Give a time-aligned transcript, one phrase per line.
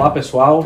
[0.00, 0.64] Olá pessoal,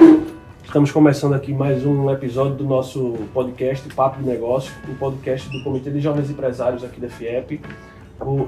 [0.64, 5.60] estamos começando aqui mais um episódio do nosso podcast Papo de Negócio, o podcast do
[5.64, 7.60] Comitê de Jovens Empresários aqui da FIEP.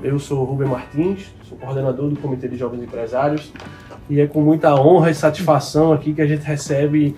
[0.01, 3.53] Eu sou o Rubem Martins, sou coordenador do Comitê de Jovens Empresários
[4.09, 7.17] e é com muita honra e satisfação aqui que a gente recebe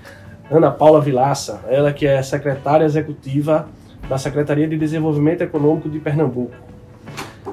[0.50, 3.69] Ana Paula Vilaça, ela que é secretária executiva
[4.09, 6.56] da Secretaria de Desenvolvimento Econômico de Pernambuco.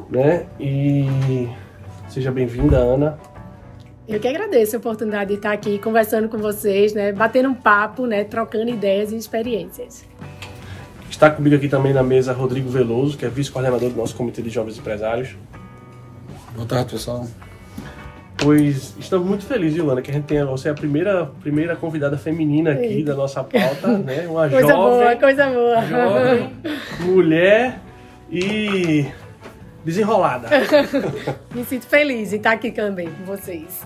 [0.09, 0.45] Né?
[0.57, 1.49] E
[2.07, 3.34] seja bem-vinda, Ana.
[4.07, 8.05] Eu que agradeço a oportunidade de estar aqui conversando com vocês, né, batendo um papo,
[8.05, 10.05] né, trocando ideias e experiências.
[11.09, 14.49] Está comigo aqui também na mesa Rodrigo Veloso, que é vice-coordenador do nosso Comitê de
[14.49, 15.35] Jovens Empresários.
[16.53, 17.25] Boa tarde, pessoal.
[18.37, 22.17] Pois estamos muito felizes, Ilana, que a gente tenha você é a primeira, primeira convidada
[22.17, 24.27] feminina aqui da nossa pauta, né?
[24.27, 25.81] Uma coisa jovem, boa, coisa boa.
[25.85, 26.53] Jovem,
[26.99, 27.79] mulher
[28.29, 29.05] e
[29.85, 30.49] desenrolada.
[31.53, 33.83] Me sinto feliz em estar aqui também com vocês.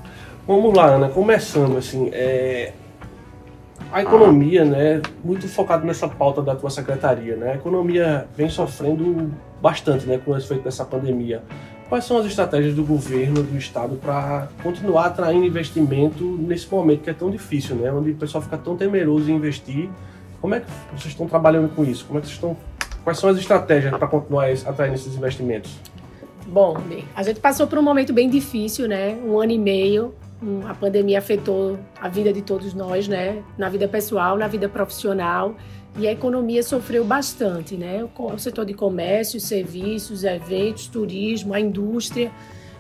[0.48, 2.72] Vamos lá, Ana, começando assim, é...
[3.92, 7.52] a economia, né, muito focado nessa pauta da tua secretaria, né?
[7.52, 9.30] A economia vem sofrendo
[9.62, 11.44] bastante, né, com o efeito dessa pandemia.
[11.90, 17.10] Quais são as estratégias do governo, do estado, para continuar atraindo investimento nesse momento que
[17.10, 17.92] é tão difícil, né?
[17.92, 19.90] Onde o pessoal fica tão temeroso em investir.
[20.40, 22.06] Como é que vocês estão trabalhando com isso?
[22.06, 22.56] Como é que vocês estão
[23.04, 25.80] Quais são as estratégias para continuar atraindo esses investimentos?
[26.52, 26.78] Bom,
[27.16, 29.16] a gente passou por um momento bem difícil, né?
[29.24, 30.16] Um ano e meio.
[30.68, 33.44] A pandemia afetou a vida de todos nós, né?
[33.56, 35.56] Na vida pessoal, na vida profissional.
[36.00, 38.04] E a economia sofreu bastante, né?
[38.18, 42.32] O setor de comércio, serviços, eventos, turismo, a indústria.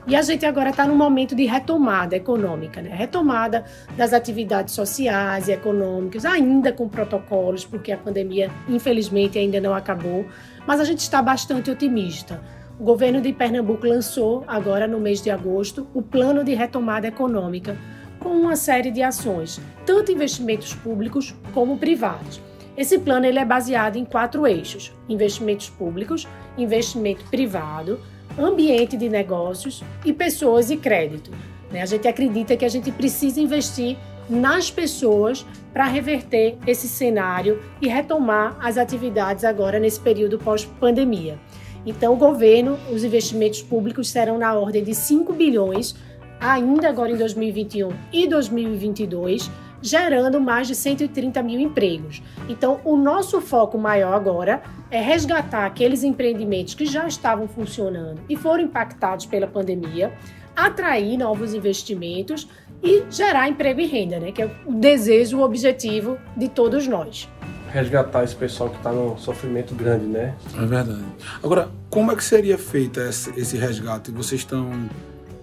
[0.07, 2.89] E a gente agora está num momento de retomada econômica, né?
[2.95, 9.75] Retomada das atividades sociais e econômicas, ainda com protocolos, porque a pandemia, infelizmente, ainda não
[9.75, 10.25] acabou.
[10.65, 12.41] Mas a gente está bastante otimista.
[12.79, 17.77] O governo de Pernambuco lançou, agora no mês de agosto, o Plano de Retomada Econômica,
[18.17, 22.41] com uma série de ações, tanto investimentos públicos como privados.
[22.77, 26.25] Esse plano ele é baseado em quatro eixos: investimentos públicos,
[26.57, 27.99] investimento privado,
[28.39, 31.31] ambiente de negócios e pessoas e crédito.
[31.69, 31.81] Né?
[31.81, 33.97] A gente acredita que a gente precisa investir
[34.29, 41.37] nas pessoas para reverter esse cenário e retomar as atividades agora nesse período pós-pandemia.
[41.85, 45.95] Então, o governo, os investimentos públicos serão na ordem de 5 bilhões,
[46.39, 49.49] ainda agora em 2021 e 2022,
[49.81, 52.21] gerando mais de 130 mil empregos.
[52.47, 58.35] Então, o nosso foco maior agora é resgatar aqueles empreendimentos que já estavam funcionando e
[58.35, 60.13] foram impactados pela pandemia,
[60.55, 62.47] atrair novos investimentos
[62.83, 64.31] e gerar emprego e renda, né?
[64.31, 67.29] Que é o desejo, o objetivo de todos nós.
[67.71, 70.35] Resgatar esse pessoal que está num sofrimento grande, né?
[70.55, 71.05] É verdade.
[71.43, 74.11] Agora, como é que seria feito esse resgate?
[74.11, 74.89] Vocês estão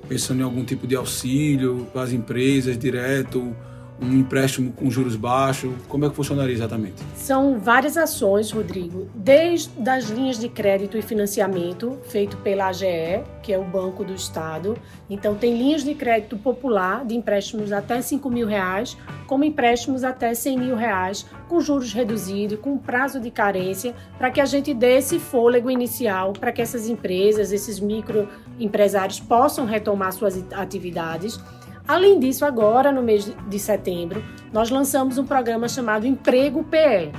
[0.09, 3.55] pensando em algum tipo de auxílio para as empresas direto?
[4.01, 5.73] Um empréstimo com juros baixos?
[5.89, 7.03] Como é que funcionaria exatamente?
[7.15, 13.53] São várias ações, Rodrigo, desde as linhas de crédito e financiamento feito pela AGE, que
[13.53, 14.77] é o Banco do Estado.
[15.09, 18.97] Então, tem linhas de crédito popular de empréstimos até 5 mil reais,
[19.27, 24.41] como empréstimos até 100 mil reais, com juros reduzidos, com prazo de carência, para que
[24.41, 30.45] a gente dê esse fôlego inicial para que essas empresas, esses microempresários possam retomar suas
[30.53, 31.39] atividades.
[31.89, 37.13] Além disso, agora no mês de setembro, nós lançamos um programa chamado Emprego PE.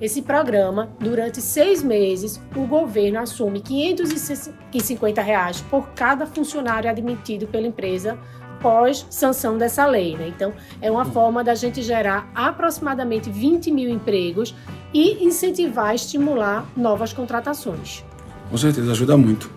[0.00, 7.66] Esse programa, durante seis meses, o governo assume 550 reais por cada funcionário admitido pela
[7.66, 8.18] empresa
[8.60, 10.16] pós sanção dessa lei.
[10.16, 10.28] Né?
[10.28, 14.54] Então, é uma forma da gente gerar aproximadamente 20 mil empregos
[14.94, 18.04] e incentivar, estimular novas contratações.
[18.50, 19.50] Com certeza, ajuda muito.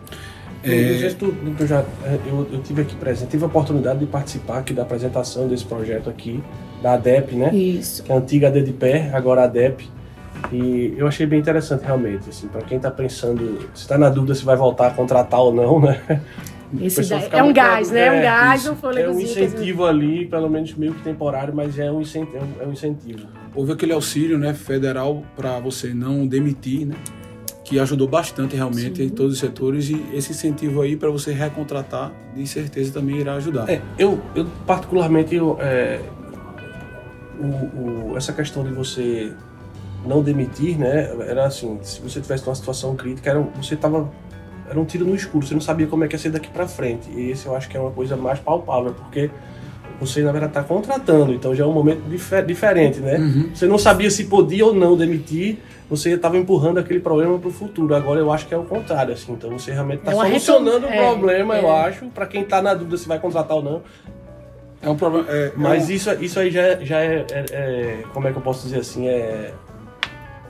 [0.65, 1.09] É...
[1.09, 1.83] Tu, tu já,
[2.25, 6.09] eu, eu tive aqui presente, tive a oportunidade de participar aqui da apresentação desse projeto
[6.09, 6.43] aqui,
[6.81, 7.53] da ADEP, né?
[7.53, 8.03] Isso.
[8.03, 9.87] Que é a antiga ADEPR, agora a ADEP.
[10.51, 14.35] E eu achei bem interessante realmente, assim, para quem está pensando, se está na dúvida
[14.35, 16.21] se vai voltar a contratar ou não, né?
[16.81, 17.01] Esse
[17.31, 18.07] é um gás, né?
[18.07, 19.09] É um gás, um fôlego.
[19.09, 22.45] É um incentivo ali, pelo menos meio que temporário, mas é um incentivo.
[22.59, 23.27] É um incentivo.
[23.53, 26.95] Houve aquele auxílio né, federal para você não demitir, né?
[27.65, 29.05] Que ajudou bastante realmente Sim.
[29.05, 33.33] em todos os setores e esse incentivo aí para você recontratar, de certeza também irá
[33.33, 33.67] ajudar.
[33.67, 35.99] É, eu, eu particularmente eu, é,
[37.39, 39.33] o, o, essa questão de você
[40.05, 44.07] não demitir, né, era assim, se você tivesse uma situação crítica, era, você estava
[44.69, 46.67] era um tiro no escuro, você não sabia como é que ia ser daqui para
[46.67, 47.09] frente.
[47.11, 49.29] E esse eu acho que é uma coisa mais palpável, porque
[49.99, 53.17] você na verdade está contratando, então já é um momento dif diferente, né?
[53.17, 53.49] Uhum.
[53.53, 55.59] Você não sabia se podia ou não demitir,
[55.89, 57.93] você estava empurrando aquele problema para o futuro.
[57.95, 59.33] Agora eu acho que é o contrário, assim.
[59.33, 61.61] Então você realmente está é solucionando o é, problema, é.
[61.61, 62.05] eu acho.
[62.07, 63.81] Para quem está na dúvida se vai contratar ou não,
[64.81, 65.27] É um problema.
[65.29, 65.95] É, Mas é um...
[65.95, 68.79] isso, isso aí já, é, já é, é, é, Como é que eu posso dizer
[68.79, 69.07] assim?
[69.07, 69.53] É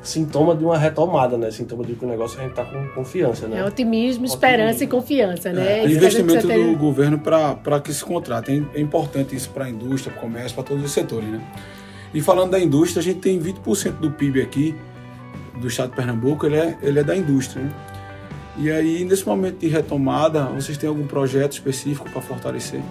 [0.06, 1.52] sintoma de uma retomada, né?
[1.52, 3.60] Sintoma de que o negócio a gente tá com confiança, né?
[3.60, 5.80] É otimismo, esperança e confiança, né?
[5.80, 8.66] É, investimento do governo para que se contrate.
[8.74, 11.42] É importante isso para a indústria, para o comércio, para todos os setores, né?
[12.14, 14.76] E falando da indústria, a gente tem 20% do PIB aqui,
[15.58, 17.72] do estado de Pernambuco, ele é, ele é da indústria, né?
[18.58, 22.82] E aí, nesse momento de retomada, vocês têm algum projeto específico para fortalecer?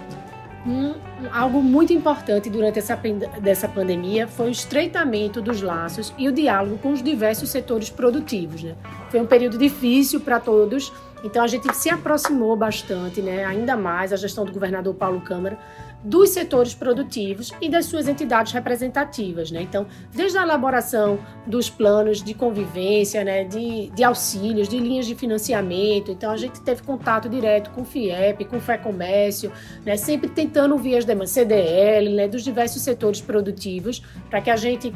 [0.65, 0.93] Um,
[1.31, 2.99] algo muito importante durante essa
[3.39, 8.63] dessa pandemia foi o estreitamento dos laços e o diálogo com os diversos setores produtivos.
[8.63, 8.75] Né?
[9.09, 10.91] Foi um período difícil para todos,
[11.23, 13.45] então a gente se aproximou bastante, né?
[13.45, 15.57] ainda mais a gestão do governador Paulo Câmara,
[16.05, 19.49] dos setores produtivos e das suas entidades representativas.
[19.49, 19.63] Né?
[19.63, 25.15] Então, desde a elaboração dos planos de convivência, né, de, de auxílios, de linhas de
[25.15, 29.51] financiamento, então a gente teve contato direto com o FIEP, com o FEComércio,
[29.83, 34.55] né, sempre tentando ouvir as demandas, CDL, né, dos diversos setores produtivos, para que a
[34.55, 34.93] gente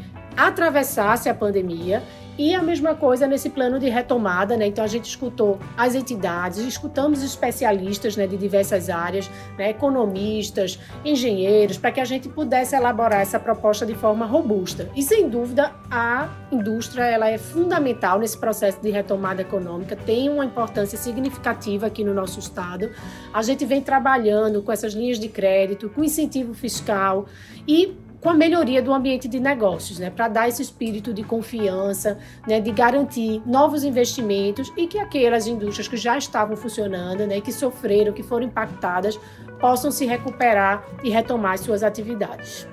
[0.48, 2.02] atravessasse a pandemia
[2.40, 4.68] e a mesma coisa nesse plano de retomada, né?
[4.68, 11.78] Então a gente escutou as entidades, escutamos especialistas né, de diversas áreas, né, economistas, engenheiros,
[11.78, 14.90] para que a gente pudesse elaborar essa proposta de forma robusta.
[14.96, 20.46] E sem dúvida a indústria ela é fundamental nesse processo de retomada econômica, tem uma
[20.46, 22.90] importância significativa aqui no nosso estado.
[23.34, 27.26] A gente vem trabalhando com essas linhas de crédito, com incentivo fiscal
[27.68, 32.18] e com a melhoria do ambiente de negócios, né, para dar esse espírito de confiança,
[32.48, 37.52] né, de garantir novos investimentos e que aquelas indústrias que já estavam funcionando, né, que
[37.52, 39.20] sofreram, que foram impactadas,
[39.60, 42.68] possam se recuperar e retomar suas atividades.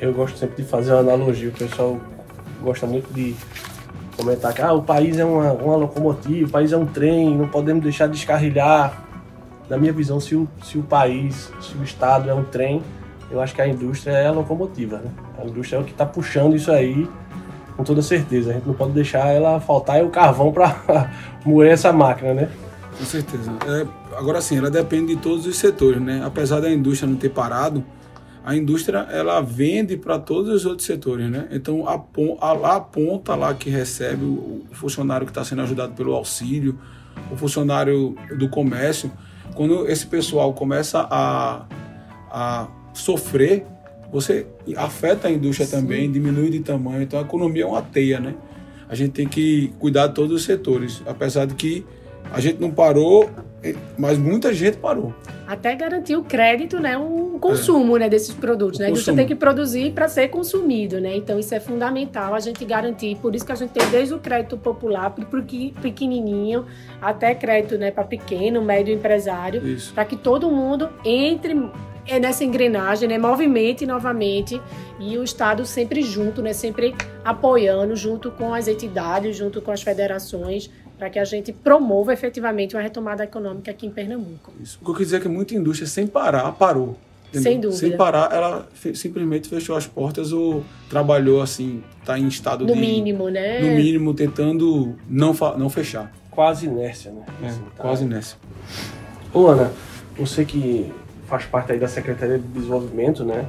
[0.00, 2.00] Eu gosto sempre de fazer uma analogia, o pessoal
[2.62, 3.34] gosta muito de
[4.16, 7.48] comentar que ah, o país é uma, uma locomotiva, o país é um trem, não
[7.48, 9.02] podemos deixar de descarrilhar.
[9.68, 12.82] Na minha visão, se o, se o país, se o Estado é um trem,
[13.30, 15.10] eu acho que a indústria é a locomotiva, né?
[15.38, 17.08] A indústria é o que está puxando isso aí
[17.76, 18.50] com toda certeza.
[18.50, 21.10] A gente não pode deixar ela faltar o carvão para
[21.44, 22.50] moer essa máquina, né?
[22.96, 23.52] Com certeza.
[23.66, 26.22] É, agora sim, ela depende de todos os setores, né?
[26.24, 27.84] Apesar da indústria não ter parado,
[28.44, 31.48] a indústria ela vende para todos os outros setores, né?
[31.50, 32.00] Então a,
[32.40, 36.78] a, a ponta lá que recebe o, o funcionário que está sendo ajudado pelo auxílio,
[37.32, 39.10] o funcionário do comércio,
[39.54, 41.64] quando esse pessoal começa a,
[42.30, 43.66] a sofrer,
[44.10, 44.46] você
[44.76, 45.76] afeta a indústria Sim.
[45.76, 47.02] também, diminui de tamanho.
[47.02, 48.34] Então a economia é uma teia, né?
[48.88, 51.84] A gente tem que cuidar de todos os setores, apesar de que
[52.32, 53.30] a gente não parou,
[53.98, 55.14] mas muita gente parou.
[55.46, 58.00] Até garantir o crédito, né, um consumo, é.
[58.00, 58.88] né, desses produtos, o né?
[58.88, 61.16] A indústria tem que produzir para ser consumido, né?
[61.16, 63.16] Então isso é fundamental a gente garantir.
[63.16, 65.24] Por isso que a gente tem desde o crédito popular para
[65.82, 66.64] pequenininho
[67.00, 69.62] até crédito, né, para pequeno, médio empresário,
[69.94, 71.54] para que todo mundo entre
[72.06, 74.60] é nessa engrenagem, né, movimente novamente
[74.98, 79.82] e o Estado sempre junto, né, sempre apoiando junto com as entidades, junto com as
[79.82, 84.52] federações, para que a gente promova efetivamente uma retomada econômica aqui em Pernambuco.
[84.60, 84.78] Isso.
[84.80, 86.96] O que eu quis dizer é que muita indústria sem parar parou.
[87.28, 87.42] Entendeu?
[87.42, 87.80] Sem dúvida.
[87.80, 92.74] Sem parar, ela simplesmente fechou as portas ou trabalhou assim, está em estado no de.
[92.74, 93.60] No mínimo, né?
[93.60, 96.12] No mínimo, tentando não, não fechar.
[96.30, 97.24] Quase inércia, né?
[97.42, 97.82] É, assim, tá.
[97.82, 98.38] Quase inércia.
[99.32, 99.72] Ô, Ana,
[100.16, 100.92] você que
[101.26, 103.48] faz parte aí da Secretaria de Desenvolvimento, né?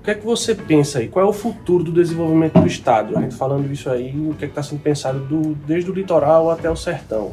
[0.00, 1.08] O que é que você pensa aí?
[1.08, 3.16] Qual é o futuro do desenvolvimento do Estado?
[3.16, 6.50] A gente falando isso aí, o que é está sendo pensado do, desde o litoral
[6.50, 7.32] até o sertão?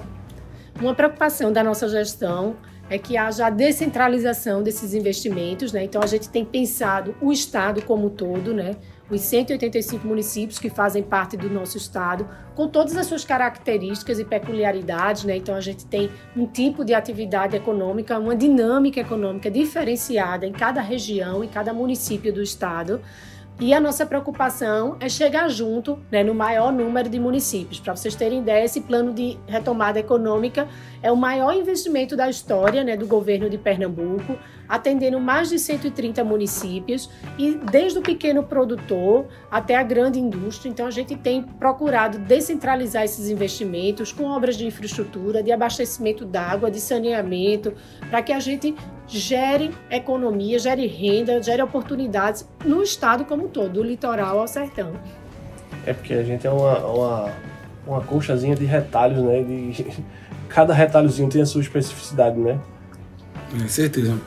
[0.79, 2.55] Uma preocupação da nossa gestão
[2.89, 5.83] é que haja a descentralização desses investimentos, né?
[5.83, 8.75] Então a gente tem pensado o Estado como um todo, né?
[9.10, 14.25] Os 185 municípios que fazem parte do nosso estado, com todas as suas características e
[14.25, 15.38] peculiaridades, né?
[15.38, 20.82] Então a gente tem um tipo de atividade econômica, uma dinâmica econômica diferenciada em cada
[20.82, 23.01] região, em cada município do estado.
[23.62, 27.78] E a nossa preocupação é chegar junto né, no maior número de municípios.
[27.78, 30.66] Para vocês terem ideia, esse plano de retomada econômica
[31.04, 34.38] é o maior investimento da história né, do governo de Pernambuco,
[34.69, 40.69] atendendo mais de 130 municípios e desde o pequeno produtor até a grande indústria.
[40.69, 46.69] Então, a gente tem procurado descentralizar esses investimentos com obras de infraestrutura, de abastecimento d'água,
[46.69, 47.73] de saneamento,
[48.09, 48.75] para que a gente
[49.07, 54.93] gere economia, gere renda, gere oportunidades no estado como um todo, do litoral ao sertão.
[55.85, 57.31] É porque a gente é uma, uma,
[57.88, 59.41] uma colchazinha de retalhos, né?
[59.43, 60.03] De,
[60.47, 62.59] cada retalhozinho tem a sua especificidade, né?
[63.63, 64.20] É, certeza.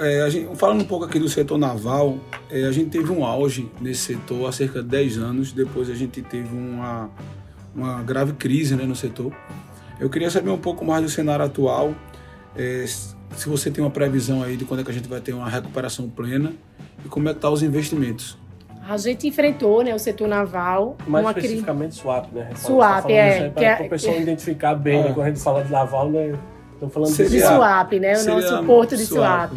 [0.00, 2.18] É, gente, falando um pouco aqui do setor naval,
[2.50, 5.94] é, a gente teve um auge nesse setor há cerca de 10 anos, depois a
[5.94, 7.10] gente teve uma,
[7.74, 9.32] uma grave crise né, no setor.
[10.00, 11.94] Eu queria saber um pouco mais do cenário atual,
[12.56, 15.32] é, se você tem uma previsão aí de quando é que a gente vai ter
[15.32, 16.52] uma recuperação plena
[17.04, 18.36] e como é que tá os investimentos.
[18.88, 20.96] A gente enfrentou né, o setor naval.
[21.06, 22.50] Mais uma especificamente SWAP, né?
[22.54, 23.50] SWAP, tá é.
[23.50, 26.38] Para é, o pessoal é, identificar bem, né, quando a gente fala de naval, né?
[26.78, 28.16] Estão falando seria, de Swap, né?
[28.16, 29.52] O nosso porto de Swap.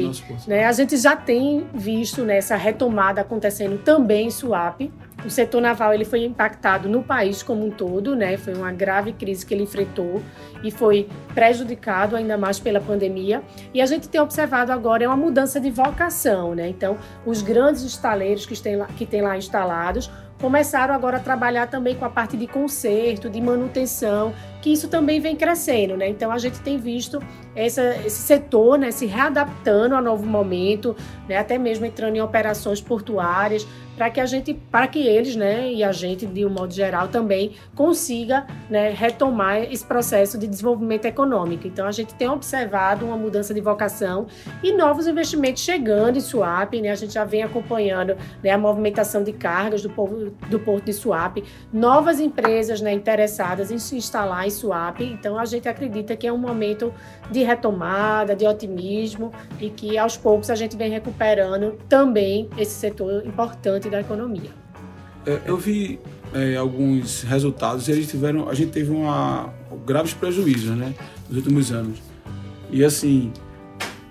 [0.47, 0.65] Né?
[0.65, 4.81] A gente já tem visto nessa né, retomada acontecendo também em Swap.
[5.23, 8.37] O setor naval ele foi impactado no país como um todo, né?
[8.37, 10.19] Foi uma grave crise que ele enfrentou
[10.63, 13.43] e foi prejudicado ainda mais pela pandemia.
[13.71, 16.67] E a gente tem observado agora é uma mudança de vocação, né?
[16.69, 20.09] Então, os grandes estaleiros que têm lá, que têm lá instalados
[20.41, 25.19] começaram agora a trabalhar também com a parte de conserto, de manutenção, que isso também
[25.19, 26.07] vem crescendo, né?
[26.07, 27.19] Então a gente tem visto
[27.55, 30.95] essa, esse setor né, se readaptando a novo momento,
[31.27, 35.71] né, até mesmo entrando em operações portuárias, para que a gente, para que eles, né,
[35.71, 41.05] e a gente de um modo geral também consiga, né, retomar esse processo de desenvolvimento
[41.05, 41.67] econômico.
[41.67, 44.27] Então a gente tem observado uma mudança de vocação
[44.63, 46.89] e novos investimentos chegando em Suape, né?
[46.89, 49.89] A gente já vem acompanhando né, a movimentação de cargas do,
[50.49, 55.03] do porto de Suape, novas empresas, né, interessadas em se instalar em Suape.
[55.03, 56.93] Então a gente acredita que é um momento
[57.31, 63.25] de retomada, de otimismo e que aos poucos a gente vem recuperando também esse setor
[63.25, 64.51] importante da economia.
[65.25, 65.99] É, eu vi
[66.33, 69.53] é, alguns resultados e eles tiveram, a gente teve uma
[69.85, 70.93] graves prejuízos, né,
[71.29, 71.99] nos últimos anos.
[72.71, 73.31] E assim,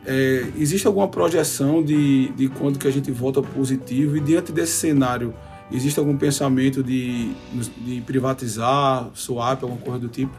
[0.07, 4.73] é, existe alguma projeção de, de quando que a gente volta positivo e diante desse
[4.73, 5.35] cenário
[5.73, 7.33] existe algum pensamento de,
[7.79, 10.33] de privatizar, swap, alguma coisa do tipo?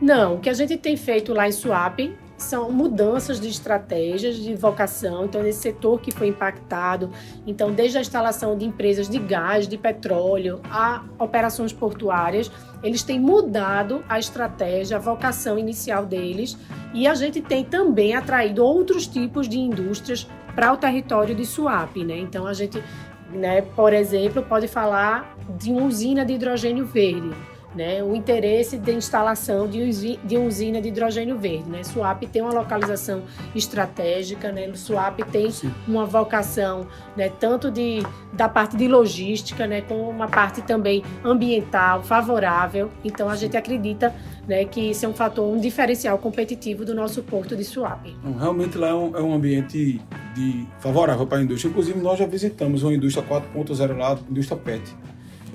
[0.00, 1.98] Não, o que a gente tem feito lá em Swap
[2.36, 7.10] são mudanças de estratégias de vocação, então nesse setor que foi impactado,
[7.46, 12.50] então desde a instalação de empresas de gás, de petróleo, a operações portuárias,
[12.82, 16.58] eles têm mudado a estratégia, a vocação inicial deles,
[16.92, 22.02] e a gente tem também atraído outros tipos de indústrias para o território de Suape,
[22.02, 22.18] né?
[22.18, 22.82] Então a gente,
[23.30, 27.34] né, por exemplo, pode falar de uma usina de hidrogênio verde
[27.76, 31.68] né, o interesse de instalação de, usina de hidrogênio verde.
[31.68, 31.84] Né?
[31.84, 33.22] Suape tem uma localização
[33.54, 34.66] estratégica, né?
[34.68, 35.70] o Suape tem Sim.
[35.86, 38.02] uma vocação né, tanto de,
[38.32, 42.90] da parte de logística, né, como uma parte também ambiental favorável.
[43.04, 44.14] Então a gente acredita
[44.48, 48.16] né, que isso é um fator, um diferencial competitivo do nosso porto de Suape.
[48.38, 50.00] Realmente lá é um, é um ambiente
[50.34, 51.68] de, favorável para a indústria.
[51.68, 54.96] Inclusive nós já visitamos uma indústria 4.0 lá, indústria PET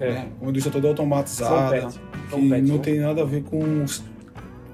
[0.02, 0.12] é.
[0.12, 0.28] Né?
[0.42, 1.90] Uma indústria toda automatizada,
[2.30, 3.86] que não tem nada a ver com,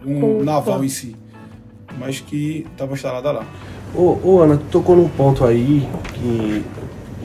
[0.05, 1.15] um naval em si,
[2.00, 3.46] mas que estava instalada lá.
[3.93, 6.63] Ô, ô, Ana, tu tocou num ponto aí que.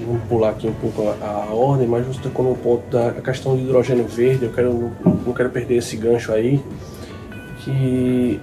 [0.05, 3.55] Vamos pular aqui um pouco a, a ordem, mas você tocou num ponto da questão
[3.55, 4.47] do hidrogênio verde.
[4.47, 6.61] Eu quero, não, não quero perder esse gancho aí.
[7.59, 8.41] Que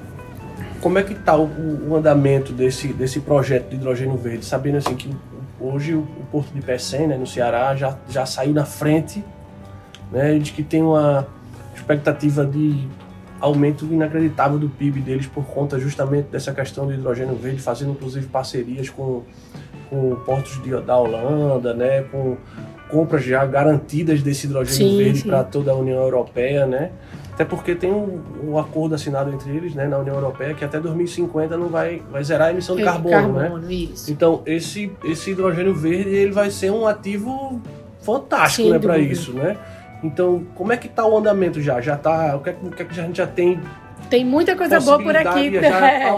[0.79, 1.49] como é que está o,
[1.89, 4.45] o, andamento desse, desse projeto de hidrogênio verde?
[4.45, 5.13] Sabendo assim que
[5.59, 9.21] hoje o, o Porto de Pecém, né, no Ceará, já, já saiu na frente
[10.11, 11.27] né, de que tem uma
[11.75, 12.87] expectativa de
[13.39, 18.27] aumento inacreditável do PIB deles por conta justamente dessa questão do hidrogênio verde, fazendo inclusive
[18.27, 19.23] parcerias com,
[19.89, 22.37] com portos de, da Holanda, né, com
[22.89, 26.91] compras já garantidas desse hidrogênio sim, verde para toda a União Europeia, né?
[27.33, 30.77] Até porque tem um, um, acordo assinado entre eles, né, na União Europeia, que até
[30.77, 33.73] 2050 não vai, vai zerar a emissão de carbono, carbono né?
[33.73, 34.11] Isso.
[34.11, 37.61] Então esse esse hidrogênio verde ele vai ser um ativo
[38.01, 39.55] fantástico, né, para isso, né?
[40.03, 41.81] Então, como é que tá o andamento já?
[41.81, 42.35] Já tá.
[42.35, 43.59] O que, é, o que, é que a gente já tem
[44.09, 45.51] tem muita coisa boa por aqui.
[45.61, 46.09] Já é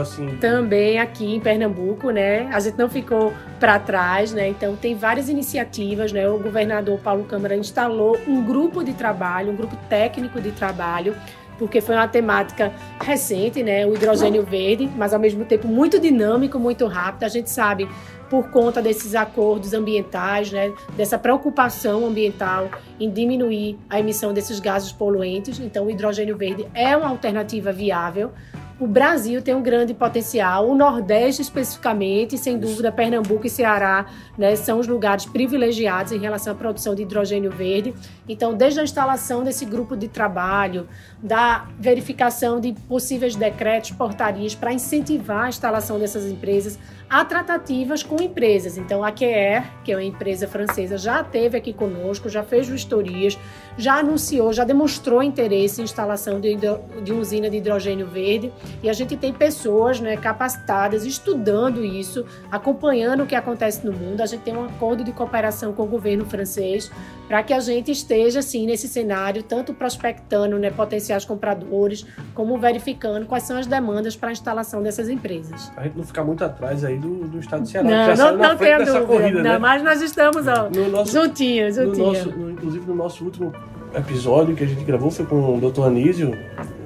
[0.00, 0.38] assim.
[0.40, 2.48] Também aqui em Pernambuco, né?
[2.50, 4.48] A gente não ficou para trás, né?
[4.48, 6.26] Então tem várias iniciativas, né?
[6.28, 11.14] O governador Paulo Câmara instalou um grupo de trabalho, um grupo técnico de trabalho
[11.58, 13.86] porque foi uma temática recente, né?
[13.86, 17.24] O hidrogênio verde, mas ao mesmo tempo muito dinâmico, muito rápido.
[17.24, 17.88] A gente sabe
[18.28, 24.92] por conta desses acordos ambientais, né, dessa preocupação ambiental em diminuir a emissão desses gases
[24.92, 25.58] poluentes.
[25.60, 28.32] Então, o hidrogênio verde é uma alternativa viável
[28.78, 34.06] o Brasil tem um grande potencial, o Nordeste especificamente, sem dúvida, Pernambuco e Ceará
[34.36, 37.94] né, são os lugares privilegiados em relação à produção de hidrogênio verde.
[38.28, 40.86] Então, desde a instalação desse grupo de trabalho,
[41.22, 46.78] da verificação de possíveis decretos, portarias para incentivar a instalação dessas empresas,
[47.08, 48.76] há tratativas com empresas.
[48.76, 53.38] Então, a QER, que é uma empresa francesa, já esteve aqui conosco, já fez vistorias,
[53.78, 56.56] já anunciou, já demonstrou interesse em instalação de,
[57.02, 58.52] de usina de hidrogênio verde.
[58.82, 64.20] E a gente tem pessoas né, capacitadas, estudando isso, acompanhando o que acontece no mundo.
[64.20, 66.90] A gente tem um acordo de cooperação com o governo francês
[67.28, 73.26] para que a gente esteja, assim, nesse cenário, tanto prospectando né, potenciais compradores, como verificando
[73.26, 75.72] quais são as demandas para a instalação dessas empresas.
[75.76, 77.88] A gente não ficar muito atrás aí do, do estado de Ceará.
[77.88, 79.00] Não, que já não, não dessa dúvida.
[79.06, 79.58] corrida, não, né?
[79.58, 82.24] Mas nós estamos ó, No nosso, juntinhos, no juntinhos.
[82.26, 83.52] nosso, no- inclusive no nosso último
[83.94, 85.82] episódio que a gente gravou foi com o Dr.
[85.84, 86.36] Anísio,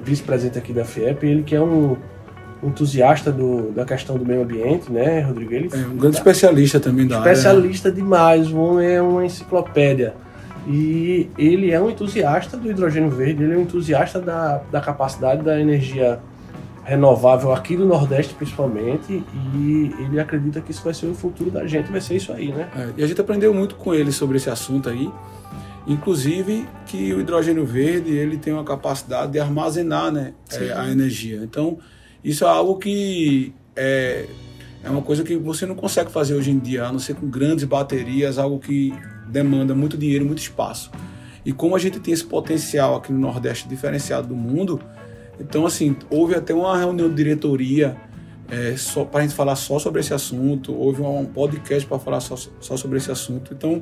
[0.03, 1.97] vice-presidente aqui da FIEP, ele que é um
[2.63, 5.53] entusiasta do, da questão do meio ambiente, né, Rodrigo?
[5.53, 7.25] Ele É um grande especialista também da área.
[7.25, 7.31] né?
[7.33, 10.13] especialista demais, o homem é uma enciclopédia.
[10.67, 15.41] E ele é um entusiasta do hidrogênio verde, ele é um entusiasta da, da capacidade
[15.41, 16.19] da energia
[16.83, 19.23] renovável aqui do Nordeste principalmente,
[19.55, 22.51] e ele acredita que isso vai ser o futuro da gente, vai ser isso aí,
[22.51, 22.69] né?
[22.75, 25.11] É, e a gente aprendeu muito com ele sobre esse assunto aí,
[25.87, 31.41] inclusive que o hidrogênio verde ele tem uma capacidade de armazenar né, é, a energia.
[31.43, 31.77] Então
[32.23, 34.25] isso é algo que é,
[34.83, 37.27] é uma coisa que você não consegue fazer hoje em dia, a não ser com
[37.27, 38.93] grandes baterias, algo que
[39.27, 40.91] demanda muito dinheiro, muito espaço.
[41.43, 44.79] E como a gente tem esse potencial aqui no Nordeste diferenciado do mundo,
[45.41, 47.95] então assim houve até uma reunião de diretoria
[48.49, 48.75] é,
[49.11, 50.73] para a gente falar só sobre esse assunto.
[50.73, 53.53] Houve um podcast para falar só, só sobre esse assunto.
[53.53, 53.81] Então,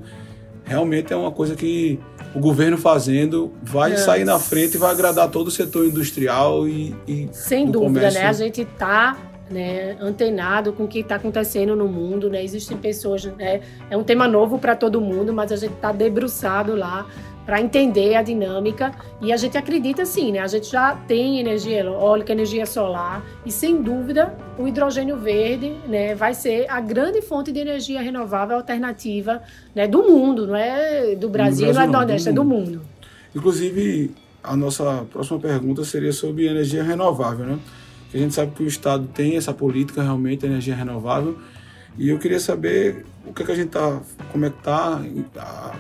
[0.63, 1.99] realmente é uma coisa que
[2.35, 3.97] o governo fazendo vai É.
[3.97, 8.21] sair na frente e vai agradar todo o setor industrial e, e Sem dúvida, comércio.
[8.21, 8.27] né?
[8.27, 9.17] A gente está
[9.49, 12.43] né, antenado com o que está acontecendo no mundo, né?
[12.43, 13.61] Existem pessoas, né?
[13.89, 17.07] É um tema novo para todo mundo, mas a gente está debruçado lá
[17.49, 20.37] para entender a dinâmica e a gente acredita sim, né?
[20.37, 26.13] A gente já tem energia eólica, energia solar e sem dúvida o hidrogênio verde, né,
[26.13, 29.41] vai ser a grande fonte de energia renovável alternativa,
[29.73, 32.81] né, do mundo, não é do Brasil, Brasil não é do Nordeste, é do mundo.
[33.33, 34.11] Inclusive,
[34.43, 37.59] a nossa próxima pergunta seria sobre energia renovável, né?
[38.13, 41.35] A gente sabe que o Estado tem essa política realmente energia renovável.
[41.97, 43.99] E eu queria saber o que, é que a gente tá,
[44.31, 45.01] como é que tá,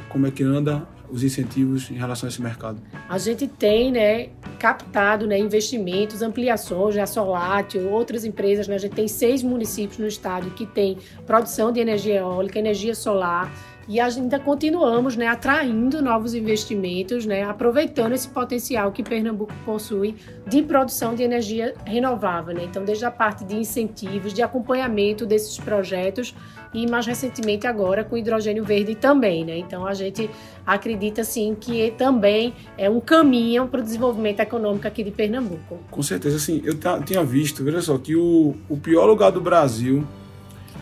[0.09, 2.81] como é que anda os incentivos em relação a esse mercado.
[3.07, 8.79] A gente tem, né, captado, né, investimentos, ampliações, né, a Solatio, outras empresas, né, a
[8.79, 13.51] gente tem seis municípios no estado que tem produção de energia eólica, energia solar,
[13.89, 20.61] e ainda continuamos, né, atraindo novos investimentos, né, aproveitando esse potencial que Pernambuco possui de
[20.61, 22.65] produção de energia renovável, né?
[22.65, 26.35] Então, desde a parte de incentivos, de acompanhamento desses projetos
[26.71, 29.57] e mais recentemente agora com hidrogênio verde também, né?
[29.57, 30.29] Então, a gente
[30.63, 35.79] acredita sim que também é um caminho para o desenvolvimento econômico aqui de Pernambuco.
[35.89, 40.05] Com certeza, assim, eu tinha visto, veja só, que o, o pior lugar do Brasil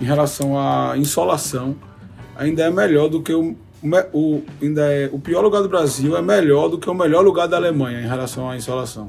[0.02, 1.74] em relação à insolação
[2.38, 3.56] ainda é melhor do que o,
[4.14, 7.48] o ainda é o pior lugar do Brasil é melhor do que o melhor lugar
[7.48, 9.08] da Alemanha em relação à insolação.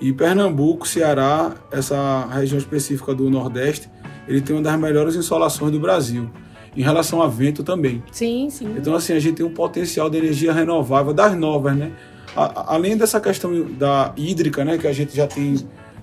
[0.00, 3.88] E Pernambuco, Ceará, essa região específica do Nordeste,
[4.26, 6.30] ele tem uma das melhores insolações do Brasil.
[6.74, 8.02] Em relação a vento também.
[8.12, 8.74] Sim, sim.
[8.78, 11.90] Então, assim, a gente tem um potencial de energia renovável das novas, né?
[12.36, 14.78] A- além dessa questão da hídrica, né?
[14.78, 15.56] Que a gente já tem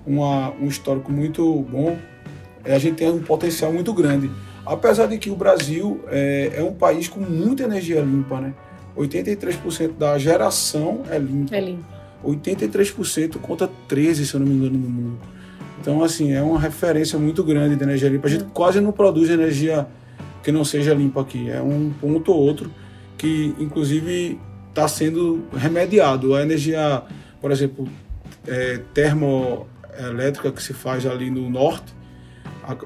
[0.05, 1.97] uma- um histórico muito bom,
[2.65, 4.29] eh, a gente tem um potencial muito grande.
[4.67, 8.53] Apesar de que o Brasil é, é um país com muita energia limpa, né?
[8.97, 11.55] 83% da geração é limpa.
[11.55, 11.85] É lindo.
[12.25, 15.19] 83% contra 13, se eu não me engano, no mundo.
[15.79, 18.27] Então, assim, é uma referência muito grande de energia limpa.
[18.27, 19.87] A gente quase não produz energia
[20.43, 21.49] que não seja limpa aqui.
[21.49, 22.71] É um ponto ou outro
[23.17, 26.33] que, inclusive, está sendo remediado.
[26.33, 27.03] A energia,
[27.39, 27.87] por exemplo,
[28.47, 31.93] é, termoelétrica que se faz ali no norte,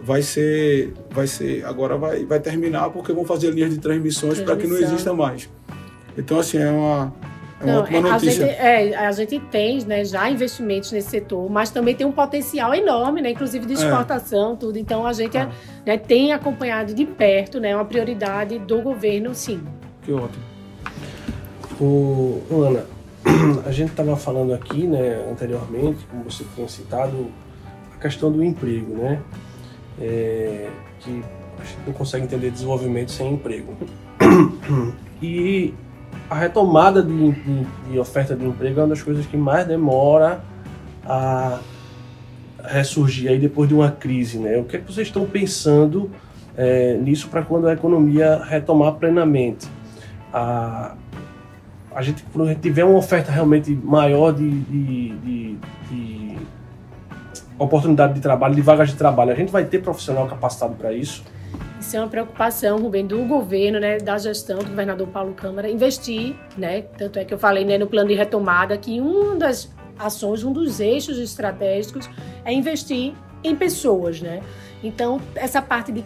[0.01, 4.55] vai ser, vai ser, agora vai, vai terminar porque vão fazer linhas de transmissões para
[4.55, 5.49] que não exista mais.
[6.17, 7.13] Então, assim, é uma,
[7.59, 8.47] é uma Não, ótima é, a, notícia.
[8.47, 12.73] gente, é, a gente tem né, já investimentos nesse setor, mas também tem um potencial
[12.75, 13.75] enorme, né, inclusive de É.
[13.75, 14.77] exportação, tudo.
[14.77, 15.49] Então a gente Ah.
[15.85, 19.61] né, tem acompanhado de perto, né, uma prioridade do governo, sim.
[20.03, 20.43] Que ótimo.
[21.79, 22.85] O, o Ana,
[23.65, 27.31] a gente estava falando aqui, né, anteriormente, como você tinha citado,
[27.95, 29.19] a questão do emprego, né?
[30.01, 31.23] É, que
[31.85, 33.73] não consegue entender desenvolvimento sem emprego.
[35.23, 35.71] E
[36.27, 40.41] a retomada de, de- de oferta de emprego é uma das coisas que mais demora
[41.05, 41.59] a
[42.63, 44.57] ressurgir aí depois de uma crise, né?
[44.57, 46.09] O que é que vocês estão pensando
[46.57, 49.67] é, nisso para quando a economia retomar plenamente?
[50.33, 50.95] A,
[51.93, 55.55] a gente, quando a gente tiver uma oferta realmente maior de- de
[57.63, 61.23] oportunidade de trabalho, de vagas de trabalho, a gente vai ter profissional capacitado para isso?
[61.79, 66.35] Isso é uma preocupação, Rubem, do governo, né, da gestão do governador Paulo Câmara, investir,
[66.57, 70.43] né, tanto é que eu falei né, no plano de retomada que uma das ações,
[70.43, 72.09] um dos eixos estratégicos
[72.45, 73.13] é investir
[73.43, 74.41] em pessoas, né?
[74.83, 76.03] Então, essa parte de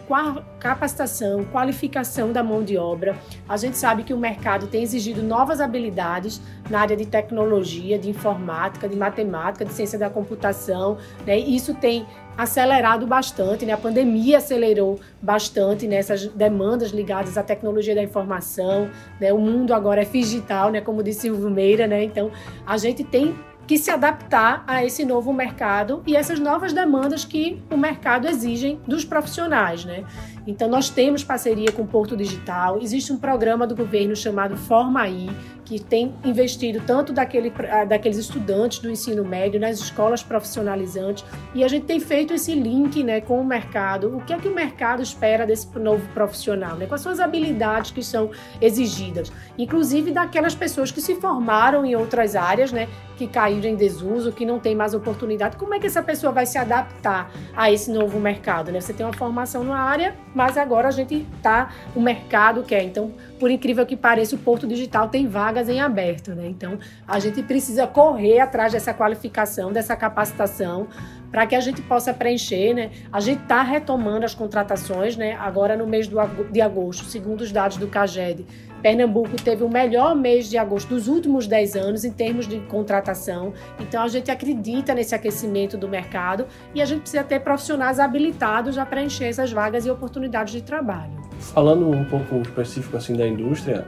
[0.60, 3.16] capacitação, qualificação da mão de obra,
[3.48, 8.10] a gente sabe que o mercado tem exigido novas habilidades na área de tecnologia, de
[8.10, 11.38] informática, de matemática, de ciência da computação, né?
[11.38, 13.72] Isso tem acelerado bastante, né?
[13.72, 19.32] A pandemia acelerou bastante nessas demandas ligadas à tecnologia da informação, né?
[19.32, 20.82] O mundo agora é digital, né?
[20.82, 22.04] Como disse Silvio Meira, né?
[22.04, 22.30] Então,
[22.66, 23.34] a gente tem
[23.66, 28.80] que se adaptar a esse novo mercado e essas novas demandas que o mercado exigem
[28.86, 30.04] dos profissionais, né?
[30.46, 35.00] Então nós temos parceria com o Porto Digital, existe um programa do governo chamado Forma
[35.00, 35.28] aí,
[35.66, 41.64] que tem investido tanto daquele, ah, daqueles estudantes do ensino médio nas escolas profissionalizantes e
[41.64, 44.16] a gente tem feito esse link né, com o mercado.
[44.16, 46.76] O que é que o mercado espera desse novo profissional?
[46.76, 46.86] Né?
[46.86, 48.30] Quais são as habilidades que são
[48.60, 49.32] exigidas?
[49.58, 54.46] Inclusive daquelas pessoas que se formaram em outras áreas, né, que caíram em desuso, que
[54.46, 55.56] não tem mais oportunidade.
[55.56, 58.70] Como é que essa pessoa vai se adaptar a esse novo mercado?
[58.70, 58.80] Né?
[58.80, 62.82] Você tem uma formação numa área, mas agora a gente está, o mercado quer.
[62.82, 66.46] Então, por incrível que pareça, o Porto Digital tem vagas em aberto, né?
[66.46, 70.88] Então, a gente precisa correr atrás dessa qualificação, dessa capacitação,
[71.36, 72.90] para que a gente possa preencher, né?
[73.12, 75.34] A gente está retomando as contratações, né?
[75.34, 76.08] Agora no mês
[76.50, 78.46] de agosto, segundo os dados do CAGED,
[78.80, 83.52] Pernambuco teve o melhor mês de agosto dos últimos 10 anos em termos de contratação.
[83.78, 88.78] Então a gente acredita nesse aquecimento do mercado e a gente precisa ter profissionais habilitados
[88.78, 91.12] a preencher essas vagas e oportunidades de trabalho.
[91.38, 93.86] Falando um pouco específico assim da indústria,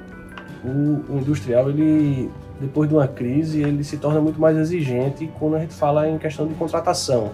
[0.63, 5.57] o, o industrial ele depois de uma crise ele se torna muito mais exigente quando
[5.57, 7.33] a gente fala em questão de contratação.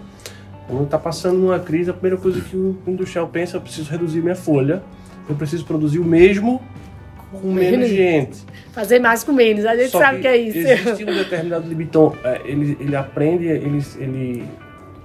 [0.67, 4.21] Quando está passando uma crise, a primeira coisa que o industrial pensa, eu preciso reduzir
[4.21, 4.81] minha folha,
[5.29, 6.61] eu preciso produzir o mesmo
[7.31, 8.39] com menos gente.
[8.71, 10.57] Fazer mais com menos, a gente Só sabe que, que, é isso.
[10.57, 14.45] Existe um determinado limite, então, é, ele, ele aprende, ele, ele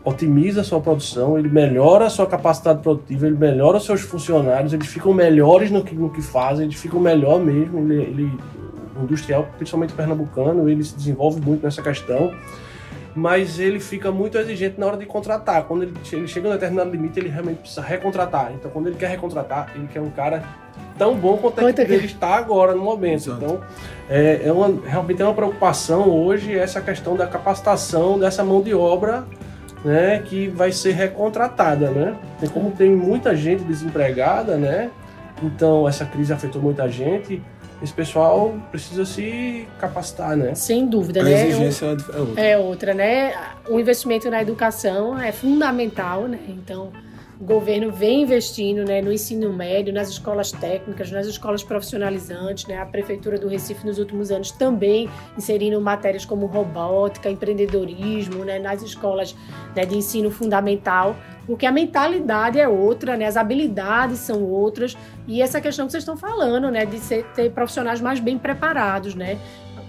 [0.05, 4.73] otimiza a sua produção, ele melhora a sua capacidade produtiva, ele melhora os seus funcionários,
[4.73, 7.79] eles ficam melhores no que, no que fazem, eles ficam melhor mesmo.
[7.81, 8.33] Ele, ele,
[9.03, 12.35] industrial, principalmente pernambucano, ele se desenvolve muito nessa questão,
[13.15, 15.65] mas ele fica muito exigente na hora de contratar.
[15.65, 18.53] Quando ele, ele chega a um determinado limite, ele realmente precisa recontratar.
[18.55, 20.43] Então, quando ele quer recontratar, ele quer um cara
[20.97, 23.31] tão bom quanto, quanto é que ele está agora no momento.
[23.31, 23.45] Exato.
[23.45, 23.61] Então,
[24.09, 28.75] é, é uma, realmente é uma preocupação hoje essa questão da capacitação dessa mão de
[28.75, 29.27] obra
[29.85, 32.17] né, que vai ser recontratada, né?
[32.39, 34.91] Tem como tem muita gente desempregada, né?
[35.43, 37.43] Então essa crise afetou muita gente.
[37.83, 40.55] Esse pessoal precisa se capacitar, né?
[40.55, 41.35] Sem dúvida, a né?
[41.35, 42.43] A exigência é, é outra.
[42.43, 43.35] É outra, né?
[43.69, 46.39] O investimento na educação é fundamental, né?
[46.49, 46.93] Então
[47.41, 52.67] o governo vem investindo né, no ensino médio, nas escolas técnicas, nas escolas profissionalizantes.
[52.67, 52.79] Né?
[52.79, 58.83] A Prefeitura do Recife, nos últimos anos, também inserindo matérias como robótica, empreendedorismo, né, nas
[58.83, 59.35] escolas
[59.75, 61.17] né, de ensino fundamental,
[61.51, 66.03] porque a mentalidade é outra, né, as habilidades são outras, e essa questão que vocês
[66.05, 69.37] estão falando, né, de ser, ter profissionais mais bem preparados, né,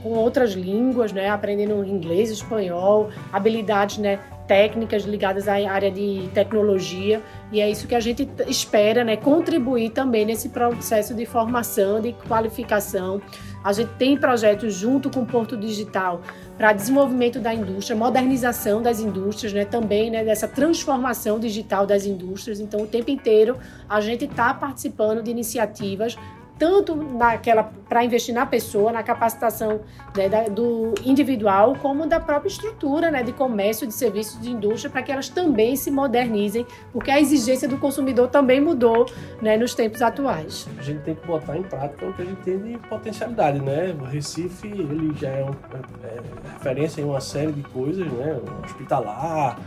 [0.02, 7.22] com outras línguas, né, aprendendo inglês, espanhol, habilidades né, técnicas ligadas à área de tecnologia.
[7.52, 12.14] E é isso que a gente espera, né, contribuir também nesse processo de formação, de
[12.28, 13.22] qualificação.
[13.64, 16.22] A gente tem projetos junto com o Porto Digital
[16.58, 22.60] para desenvolvimento da indústria, modernização das indústrias, né, também né, dessa transformação digital das indústrias.
[22.60, 26.16] Então, o tempo inteiro a gente está participando de iniciativas
[26.62, 29.82] tanto naquela para investir na pessoa, na capacitação
[30.16, 34.92] né, da, do individual, como da própria estrutura né, de comércio, de serviços, de indústria,
[34.92, 39.08] para que elas também se modernizem, porque a exigência do consumidor também mudou
[39.42, 40.68] né, nos tempos atuais.
[40.78, 43.96] A gente tem que botar em prática o que a gente tem de potencialidade, né?
[44.00, 45.56] O Recife ele já é, um,
[46.04, 46.22] é, é
[46.54, 48.40] referência em uma série de coisas, né?
[48.64, 49.58] Hospitalar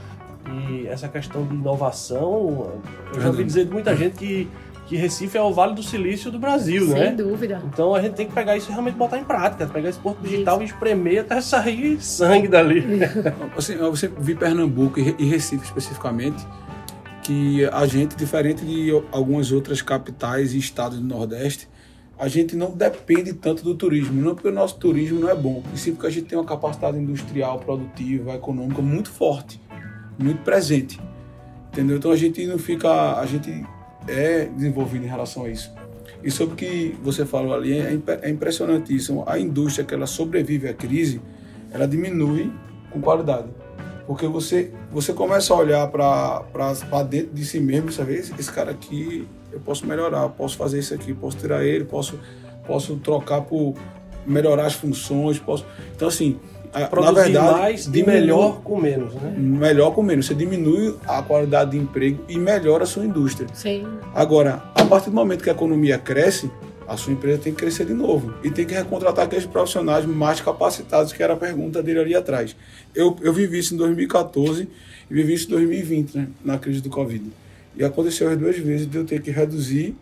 [0.49, 2.81] e essa questão de inovação.
[3.13, 4.49] Eu já ouvi dizer de muita gente que
[4.87, 7.07] que Recife é o Vale do Silício do Brasil, Sem né?
[7.07, 7.63] Sem dúvida.
[7.65, 10.21] Então a gente tem que pegar isso e realmente botar em prática, pegar esse porto
[10.21, 10.65] digital isso.
[10.65, 12.85] e espremer até sair sangue dali.
[13.57, 16.47] assim, eu sempre vi Pernambuco e Recife especificamente,
[17.23, 21.69] que a gente, diferente de algumas outras capitais e estados do Nordeste,
[22.19, 25.63] a gente não depende tanto do turismo, não porque o nosso turismo não é bom,
[25.73, 29.61] e sim porque a gente tem uma capacidade industrial, produtiva, econômica muito forte,
[30.19, 31.01] muito presente.
[31.73, 31.97] Entendeu?
[31.97, 33.67] Então a gente não fica, a gente
[34.09, 35.73] é desenvolvido em relação a isso.
[36.23, 39.23] E sobre o que você falou ali, é, é impressionante isso.
[39.27, 41.21] A indústria que ela sobrevive à crise,
[41.71, 42.51] ela diminui
[42.91, 43.49] com qualidade.
[44.07, 48.15] Porque você, você começa a olhar para dentro de si mesmo, sabe?
[48.15, 52.19] Esse, esse cara aqui, eu posso melhorar, posso fazer isso aqui, posso tirar ele, posso,
[52.67, 53.75] posso trocar por
[54.27, 55.67] melhorar as funções, posso...
[55.95, 56.39] Então, assim,
[56.89, 59.35] Produzir na verdade, mais e melhor com menos, né?
[59.37, 60.27] Melhor com menos.
[60.27, 63.49] Você diminui a qualidade de emprego e melhora a sua indústria.
[63.55, 63.87] Sim.
[64.15, 66.51] Agora, a partir do momento que a economia cresce,
[66.87, 70.41] a sua empresa tem que crescer de novo e tem que recontratar aqueles profissionais mais
[70.41, 72.55] capacitados, que era a pergunta dele ali atrás.
[72.95, 74.69] Eu, eu vivi isso em 2014
[75.11, 77.25] e vivi isso em 2020, né, na crise do Covid.
[77.77, 79.97] E aconteceu as duas vezes de eu ter que reduzir,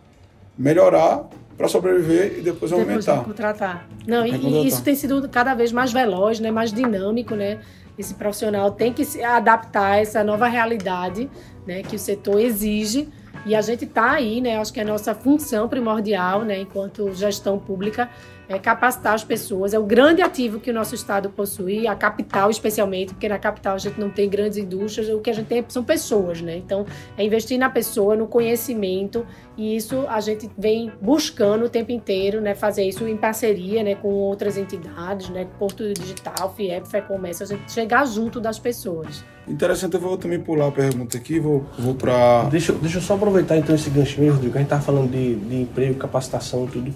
[0.57, 1.27] melhorar
[1.57, 3.23] para sobreviver e depois, depois aumentar.
[3.23, 3.87] Contratar.
[4.07, 7.59] Não, e isso tem sido cada vez mais veloz, né, mais dinâmico, né?
[7.97, 11.29] Esse profissional tem que se adaptar a essa nova realidade,
[11.65, 13.07] né, que o setor exige
[13.45, 14.57] e a gente está aí, né?
[14.57, 18.09] Acho que é a nossa função primordial, né, enquanto gestão pública,
[18.47, 19.73] é capacitar as pessoas.
[19.73, 23.75] É o grande ativo que o nosso estado possui, a capital especialmente, porque na capital
[23.75, 26.57] a gente não tem grandes indústrias, o que a gente tem são pessoas, né?
[26.57, 26.85] Então,
[27.17, 29.25] é investir na pessoa, no conhecimento,
[29.57, 32.55] e isso a gente vem buscando o tempo inteiro, né?
[32.55, 37.71] Fazer isso em parceria, né, com outras entidades, né, Porto Digital, FIEP, FEComércio, a gente
[37.71, 39.23] chegar junto das pessoas.
[39.47, 42.45] Interessante, eu vou também pular a pergunta aqui, vou, vou para...
[42.45, 45.61] Deixa, deixa eu só aproveitar então esse ganchinho, Rodrigo, a gente tá falando de, de
[45.61, 46.93] emprego, capacitação, tudo.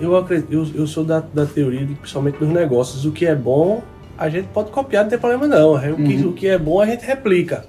[0.00, 3.34] Eu, acredito, eu, eu sou da, da teoria, de, principalmente dos negócios, o que é
[3.34, 3.82] bom
[4.20, 5.72] a gente pode copiar, não tem problema não.
[5.72, 6.28] O que, uhum.
[6.28, 7.64] o que é bom a gente replica.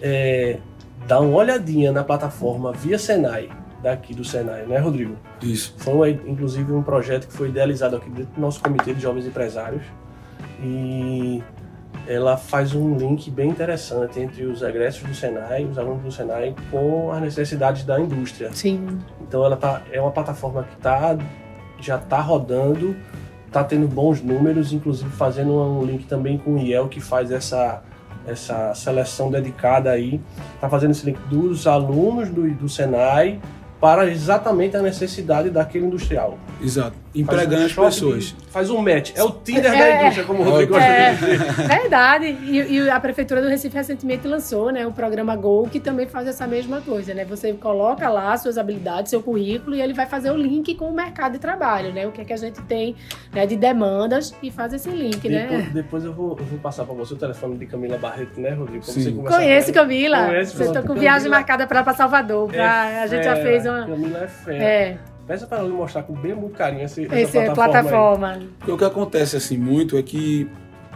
[0.00, 0.56] É,
[1.06, 3.50] dá uma olhadinha na plataforma via Senai,
[3.82, 5.16] daqui do Senai, né, Rodrigo?
[5.42, 5.74] Isso.
[5.76, 9.82] Foi, inclusive, um projeto que foi idealizado aqui dentro do nosso Comitê de Jovens Empresários.
[10.64, 11.42] E
[12.06, 16.54] ela faz um link bem interessante entre os egressos do Senai, os alunos do Senai,
[16.70, 18.50] com as necessidades da indústria.
[18.52, 18.98] Sim.
[19.20, 21.16] Então ela tá, é uma plataforma que tá,
[21.78, 22.96] já está rodando,
[23.46, 27.82] está tendo bons números, inclusive fazendo um link também com o IEL, que faz essa,
[28.26, 30.20] essa seleção dedicada aí.
[30.54, 33.38] Está fazendo esse link dos alunos do, do Senai
[33.80, 36.38] para exatamente a necessidade daquele industrial.
[36.60, 36.96] Exato.
[37.20, 38.24] Empregando um as pessoas.
[38.24, 39.12] De, faz um match.
[39.14, 41.38] É o Tinder é, da indústria, como o Rodrigo gosta é, de dizer.
[41.66, 42.26] Verdade.
[42.26, 46.28] E, e, a Prefeitura do Recife recentemente lançou né, o programa Go, que também faz
[46.28, 47.14] essa mesma coisa.
[47.14, 47.24] Né?
[47.24, 50.94] Você coloca lá suas habilidades, seu currículo, e ele vai fazer o link com o
[50.94, 51.92] mercado de trabalho.
[51.92, 52.06] Né?
[52.06, 52.94] O que é que a gente tem
[53.32, 55.28] né, de demandas e faz esse link.
[55.28, 55.70] Depois, né?
[55.72, 58.84] depois eu, vou, eu vou passar para você o telefone de Camila Barreto, né, Rodrigo?
[58.84, 59.16] Sim.
[59.22, 60.26] Conheço Camila.
[60.26, 62.48] Conhece, você está com Camila, viagem marcada para para Salvador.
[62.48, 63.86] Pra, é a gente já fez uma.
[63.86, 64.56] Camila é fé.
[64.56, 65.17] É.
[65.28, 68.28] Peça para ela mostrar com bem muito carinho esse, essa Esse é plataforma.
[68.28, 68.48] plataforma.
[68.66, 70.48] O que acontece assim muito é que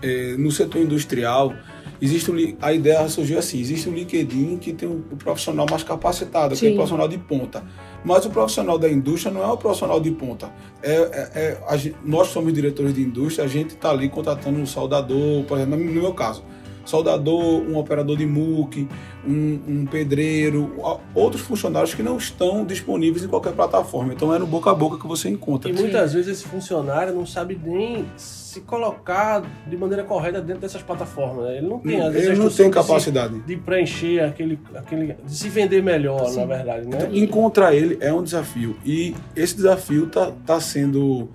[0.03, 1.53] é, no setor industrial
[2.01, 5.83] existe um, a ideia surgiu assim, existe um LinkedIn que tem o um, profissional mais
[5.83, 7.63] capacitado, que é o profissional de ponta.
[8.03, 10.51] Mas o profissional da indústria não é o profissional de ponta.
[10.83, 14.67] É, é, é a, nós somos diretores de indústria, a gente está ali contratando um
[14.67, 16.43] soldador, por exemplo, no meu caso
[16.85, 18.89] soldador, um operador de MOOC,
[19.27, 20.73] um, um, pedreiro,
[21.15, 24.13] outros funcionários que não estão disponíveis em qualquer plataforma.
[24.13, 25.71] Então é no boca a boca que você encontra.
[25.71, 30.83] E muitas vezes esse funcionário não sabe nem se colocar de maneira correta dentro dessas
[30.83, 31.47] plataformas.
[31.47, 31.59] Né?
[31.59, 35.17] Ele não tem, às vezes, Ele não tem capacidade de, de, preencher aquele, aquele.
[35.25, 36.41] de se vender melhor, Sim.
[36.41, 36.87] na verdade.
[36.87, 36.97] Né?
[36.97, 38.77] Então, encontrar ele é um desafio.
[38.85, 41.29] E esse desafio está tá sendo.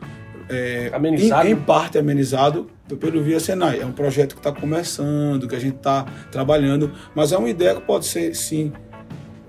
[0.49, 1.47] É, amenizado.
[1.47, 3.81] Em, em parte amenizado pelo Via Senai.
[3.81, 7.75] É um projeto que está começando, que a gente está trabalhando, mas é uma ideia
[7.75, 8.71] que pode ser sim.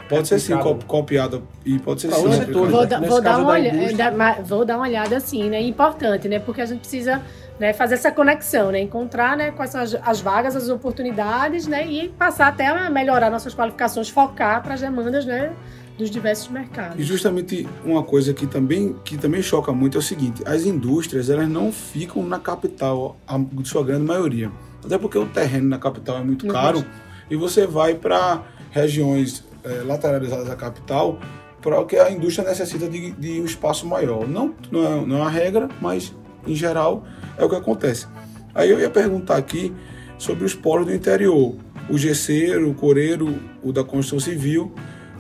[0.09, 0.55] Pode ser sim
[0.87, 2.53] copiada e pode ser sim.
[2.53, 5.61] vou, da, vou, dar uma olhada, vou dar uma olhada assim, né?
[5.61, 6.39] Importante, né?
[6.39, 7.21] Porque a gente precisa
[7.59, 8.81] né, fazer essa conexão, né?
[8.81, 11.87] Encontrar né, quais são as, as, vagas, as oportunidades, né?
[11.87, 15.53] E passar até a melhorar nossas qualificações, focar para as demandas, né?
[15.99, 16.99] Dos diversos mercados.
[16.99, 21.29] E justamente uma coisa que também, que também choca muito é o seguinte: as indústrias
[21.29, 24.51] elas não ficam na capital, a sua grande maioria.
[24.83, 26.85] Até porque o terreno na capital é muito caro
[27.29, 31.19] e você vai para regiões é, lateralizadas à capital
[31.61, 34.27] para o que a indústria necessita de, de um espaço maior.
[34.27, 36.15] Não, não é, não é uma regra, mas
[36.47, 37.05] em geral
[37.37, 38.07] é o que acontece.
[38.55, 39.75] Aí eu ia perguntar aqui
[40.17, 41.57] sobre os polos do interior.
[41.91, 44.73] O gesseiro, o coreiro, o da construção civil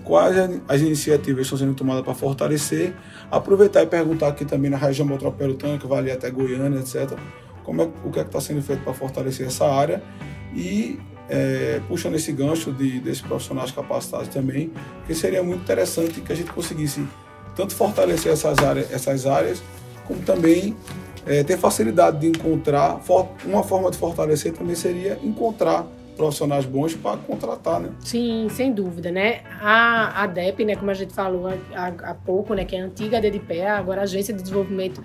[0.08, 0.34] quais
[0.66, 2.94] as iniciativas estão sendo tomadas para fortalecer,
[3.30, 7.12] aproveitar e perguntar aqui também na região metropolitana, que vai ali até Goiânia, etc.,
[7.62, 10.02] como é, o que é está sendo feito para fortalecer essa área
[10.54, 14.72] e é, puxando esse gancho de, desses profissionais capacitados também,
[15.06, 17.06] que seria muito interessante que a gente conseguisse
[17.54, 19.62] tanto fortalecer essas áreas, essas áreas
[20.06, 20.74] como também
[21.26, 22.98] é, ter facilidade de encontrar,
[23.44, 25.86] uma forma de fortalecer também seria encontrar
[26.18, 27.90] profissionais bons para contratar, né?
[28.00, 29.42] Sim, sem dúvida, né?
[29.62, 33.20] A ADEP, né, como a gente falou há, há pouco, né, que é a antiga
[33.20, 35.02] DDPE, agora a Agência de Desenvolvimento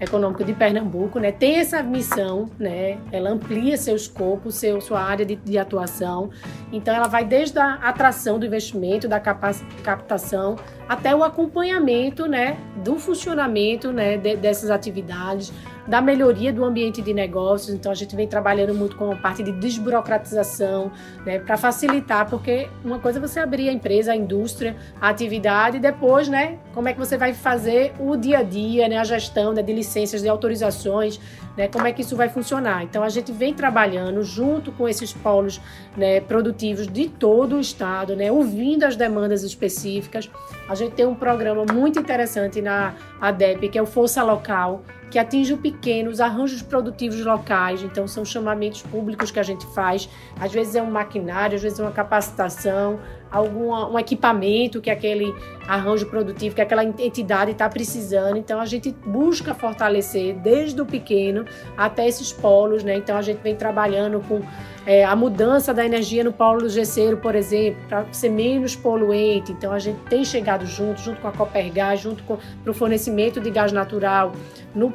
[0.00, 5.26] Econômico de Pernambuco, né, tem essa missão, né, ela amplia seu escopo, seu, sua área
[5.26, 6.30] de, de atuação,
[6.72, 10.56] então ela vai desde a atração do investimento, da captação,
[10.88, 15.52] até o acompanhamento, né, do funcionamento, né, de, dessas atividades,
[15.88, 17.74] da melhoria do ambiente de negócios.
[17.74, 20.92] Então a gente vem trabalhando muito com a parte de desburocratização,
[21.24, 25.78] né, para facilitar, porque uma coisa é você abrir a empresa, a indústria, a atividade
[25.78, 29.04] e depois, né, como é que você vai fazer o dia a dia, né, a
[29.04, 31.18] gestão né, de licenças, de autorizações,
[31.56, 32.84] né, como é que isso vai funcionar.
[32.84, 35.58] Então a gente vem trabalhando junto com esses polos
[35.96, 40.30] né, produtivos de todo o estado, né, ouvindo as demandas específicas.
[40.68, 45.18] A gente tem um programa muito interessante na ADEP, que é o Força Local, que
[45.18, 47.82] atinge o pequeno, os arranjos produtivos locais.
[47.82, 50.08] Então, são chamamentos públicos que a gente faz.
[50.40, 52.98] Às vezes é um maquinário, às vezes é uma capacitação,
[53.30, 55.34] algum um equipamento que aquele
[55.66, 58.36] arranjo produtivo, que aquela entidade está precisando.
[58.36, 61.44] Então, a gente busca fortalecer desde o pequeno
[61.76, 62.96] até esses polos, né?
[62.96, 64.40] Então, a gente vem trabalhando com
[64.86, 69.52] é, a mudança da energia no polo do Gesseiro, por exemplo, para ser menos poluente.
[69.52, 73.50] Então, a gente tem chegado junto, junto com a Copergás, junto com o fornecimento de
[73.50, 74.32] gás natural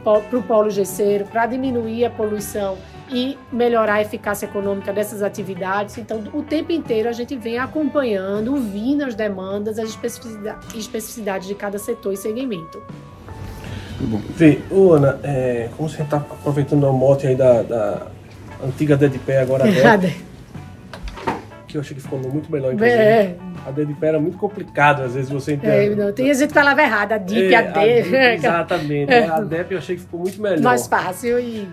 [0.04, 2.78] para o polo Gesseiro, para diminuir a poluição
[3.10, 5.98] e melhorar a eficácia econômica dessas atividades.
[5.98, 9.98] Então, o tempo inteiro a gente vem acompanhando, ouvindo as demandas, as
[10.76, 12.82] especificidades de cada setor e segmento.
[14.36, 18.08] Vê, ô Ana, é, como você está aproveitando a mote aí da, da
[18.63, 19.98] antiga Dedipé, agora a
[21.74, 23.02] que eu achei que ficou muito melhor, inclusive.
[23.02, 23.36] É.
[23.66, 25.94] A Dedipé era muito complicado, às vezes você entende.
[25.94, 28.16] É, não, tem gente que falava errado, a DIP, é, a DEP.
[28.16, 29.28] Exatamente, é.
[29.28, 30.62] a DEP eu achei que ficou muito melhor.
[30.62, 31.68] Mais fácil e...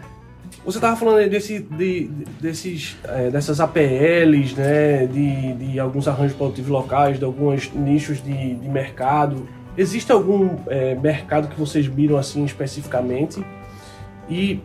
[0.65, 2.11] Você estava falando desse, de,
[2.41, 8.55] desses, é, dessas APLs, né, de, de alguns arranjos produtivos locais, de alguns nichos de,
[8.55, 9.49] de mercado.
[9.77, 13.43] Existe algum é, mercado que vocês miram assim especificamente?
[14.29, 14.61] E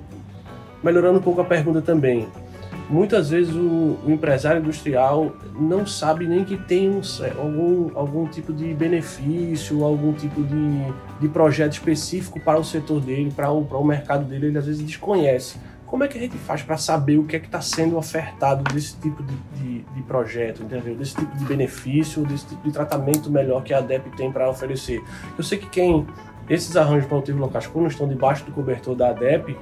[0.83, 2.27] melhorando um pouco a pergunta também,
[2.89, 7.01] muitas vezes o, o empresário industrial não sabe nem que tem um,
[7.37, 13.31] algum, algum tipo de benefício, algum tipo de, de projeto específico para o setor dele,
[13.33, 15.57] para o, para o mercado dele, ele às vezes desconhece.
[15.85, 18.63] Como é que a gente faz para saber o que é que está sendo ofertado
[18.73, 20.95] desse tipo de, de, de, projeto, entendeu?
[20.95, 25.03] Desse tipo de benefício, desse tipo de tratamento melhor que a ADEP tem para oferecer?
[25.37, 26.05] Eu sei que quem
[26.49, 29.57] esses arranjos produtivos locais, quando estão debaixo do cobertor da ADEP,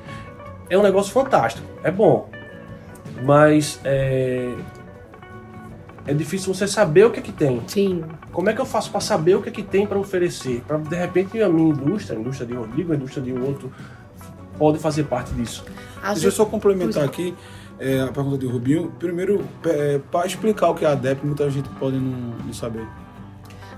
[0.70, 2.30] é um negócio fantástico, é bom,
[3.24, 4.54] mas é,
[6.06, 7.62] é difícil você saber o que é que tem.
[7.68, 8.04] Sim.
[8.32, 10.62] Como é que eu faço para saber o que é que tem para oferecer?
[10.68, 13.72] Para de repente a minha indústria, a indústria de Rodrigo, a indústria de outro,
[14.58, 15.66] pode fazer parte disso.
[16.12, 17.34] Deixa eu só complementar aqui
[17.80, 18.92] é, a pergunta de Rubinho.
[19.00, 22.86] Primeiro, é, para explicar o que é a ADEP, muita gente pode não, não saber.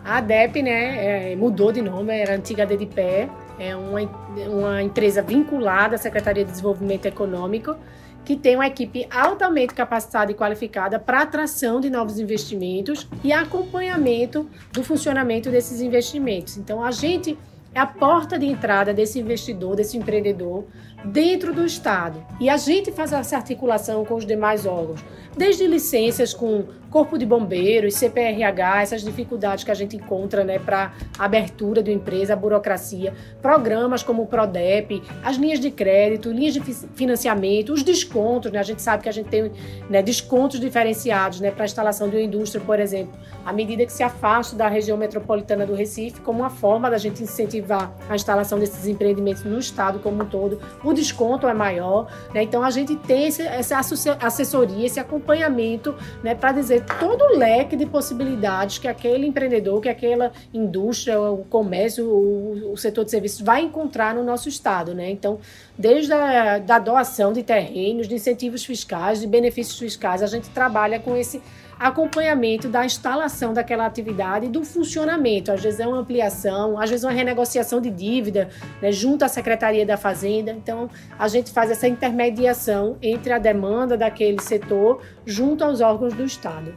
[0.03, 4.01] A ADEP né, é, mudou de nome, era antiga DDPE, é uma,
[4.47, 7.75] uma empresa vinculada à Secretaria de Desenvolvimento Econômico,
[8.23, 14.49] que tem uma equipe altamente capacitada e qualificada para atração de novos investimentos e acompanhamento
[14.73, 16.57] do funcionamento desses investimentos.
[16.57, 17.37] Então, a gente
[17.75, 20.65] é a porta de entrada desse investidor, desse empreendedor,
[21.03, 22.25] dentro do Estado.
[22.39, 25.03] E a gente faz essa articulação com os demais órgãos,
[25.37, 26.63] desde licenças com
[26.95, 32.31] Corpo de Bombeiros, CPRH, essas dificuldades que a gente encontra né, para abertura de empresa,
[32.31, 38.49] a burocracia, programas como o PRODEP, as linhas de crédito, linhas de financiamento, os descontos,
[38.49, 39.51] né, a gente sabe que a gente tem
[39.89, 43.13] né, descontos diferenciados né, para a instalação de uma indústria, por exemplo,
[43.45, 47.21] à medida que se afasta da região metropolitana do Recife, como uma forma da gente
[47.21, 52.43] incentivar a instalação desses empreendimentos no estado como um todo, o desconto é maior, né,
[52.43, 53.81] então a gente tem essa
[54.21, 59.89] assessoria, esse acompanhamento né, para dizer todo o leque de possibilidades que aquele empreendedor, que
[59.89, 65.09] aquela indústria, o comércio, o, o setor de serviços vai encontrar no nosso estado, né?
[65.09, 65.39] Então,
[65.77, 70.99] desde a da doação de terrenos, de incentivos fiscais, de benefícios fiscais, a gente trabalha
[70.99, 71.41] com esse
[71.79, 75.51] acompanhamento da instalação daquela atividade e do funcionamento.
[75.51, 78.49] Às vezes é uma ampliação, às vezes uma renegociação de dívida
[78.81, 80.51] né, junto à Secretaria da Fazenda.
[80.51, 86.23] Então, a gente faz essa intermediação entre a demanda daquele setor junto aos órgãos do
[86.23, 86.75] Estado.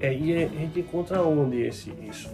[0.00, 2.30] É, e a gente encontra onde esse, isso?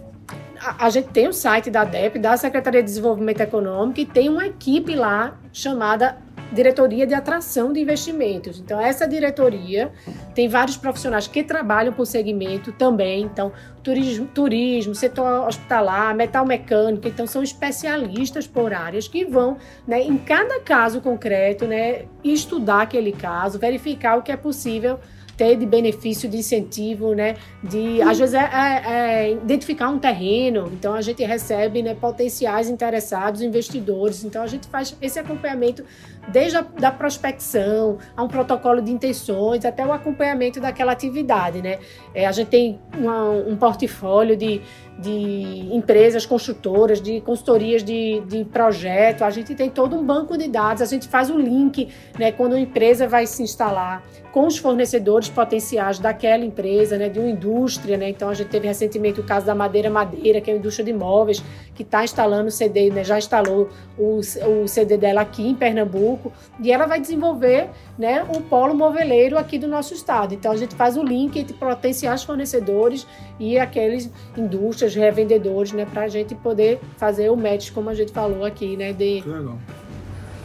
[0.59, 4.29] A, a gente tem o site da DEP, da Secretaria de Desenvolvimento Econômico, e tem
[4.29, 6.17] uma equipe lá chamada
[6.51, 8.59] diretoria de atração de investimentos.
[8.59, 9.91] Então, essa diretoria
[10.33, 13.23] tem vários profissionais que trabalham o segmento também.
[13.23, 13.51] Então,
[13.83, 17.07] turismo, turismo setor hospitalar, metal mecânica.
[17.07, 23.11] Então, são especialistas por áreas que vão, né, em cada caso concreto, né, estudar aquele
[23.11, 24.99] caso, verificar o que é possível
[25.37, 27.35] ter de benefício, de incentivo, né?
[27.63, 30.71] De, às vezes, é, é, é, identificar um terreno.
[30.73, 34.23] Então, a gente recebe né, potenciais interessados, investidores.
[34.23, 35.83] Então, a gente faz esse acompanhamento
[36.27, 41.79] desde a da prospecção, a um protocolo de intenções, até o acompanhamento daquela atividade, né?
[42.13, 44.61] É, a gente tem uma, um portfólio de,
[44.97, 50.47] de empresas construtoras, de consultorias de, de projeto, a gente tem todo um banco de
[50.47, 54.57] dados, a gente faz o link, né, quando uma empresa vai se instalar com os
[54.57, 59.23] fornecedores potenciais daquela empresa, né, de uma indústria, né, então a gente teve recentemente o
[59.23, 61.43] caso da Madeira Madeira, que é a indústria de imóveis,
[61.75, 66.31] que está instalando o CD, né, já instalou o, o CD dela aqui em Pernambuco,
[66.59, 67.69] e ela vai desenvolver,
[67.99, 71.53] né, o polo moveleiro aqui do nosso estado, então a gente faz o link entre
[71.53, 73.05] potenciais fornecedores
[73.39, 78.11] e aqueles indústrias revendedores, né, para a gente poder fazer o match, como a gente
[78.11, 79.21] falou aqui, né, de...
[79.25, 79.59] Legal.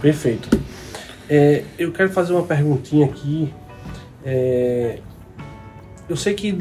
[0.03, 0.49] Perfeito.
[1.29, 3.55] É, eu quero fazer uma perguntinha aqui.
[4.25, 4.99] É,
[6.09, 6.53] eu sei que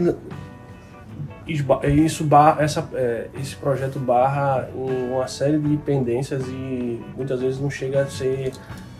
[1.51, 7.69] isso barra, essa, é, esse projeto barra uma série de pendências e muitas vezes não
[7.69, 8.51] chega a ser,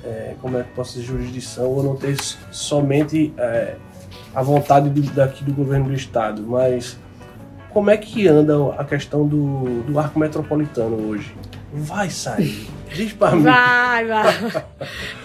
[0.03, 2.17] é, como é que posso dizer, jurisdição ou não ter
[2.51, 3.75] somente é,
[4.33, 6.97] a vontade do, daqui do governo do estado, mas
[7.69, 11.35] como é que anda a questão do, do arco metropolitano hoje?
[11.71, 12.67] Vai sair.
[12.93, 13.43] Diz pra mim.
[13.43, 14.41] Vai, vai.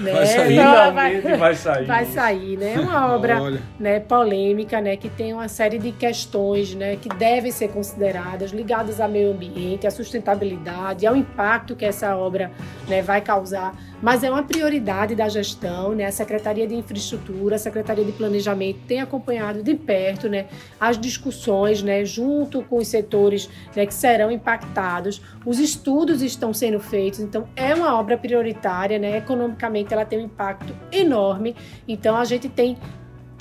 [0.00, 0.12] né?
[0.12, 0.56] Vai sair,
[0.92, 1.86] vai, vai sair.
[1.86, 2.74] Vai sair, né?
[2.74, 4.96] É uma obra né, polêmica, né?
[4.96, 6.96] Que tem uma série de questões, né?
[6.96, 12.50] Que devem ser consideradas, ligadas ao meio ambiente, à sustentabilidade, ao impacto que essa obra
[12.86, 13.74] né, vai causar.
[14.04, 16.04] Mas é uma prioridade da gestão, né?
[16.04, 20.44] A Secretaria de Infraestrutura, a Secretaria de Planejamento tem acompanhado de perto, né?
[20.78, 22.04] As discussões, né?
[22.04, 25.22] Junto com os setores né, que serão impactados.
[25.46, 29.16] Os estudos estão sendo feitos, então é uma obra prioritária, né?
[29.16, 31.56] Economicamente ela tem um impacto enorme.
[31.88, 32.76] Então a gente tem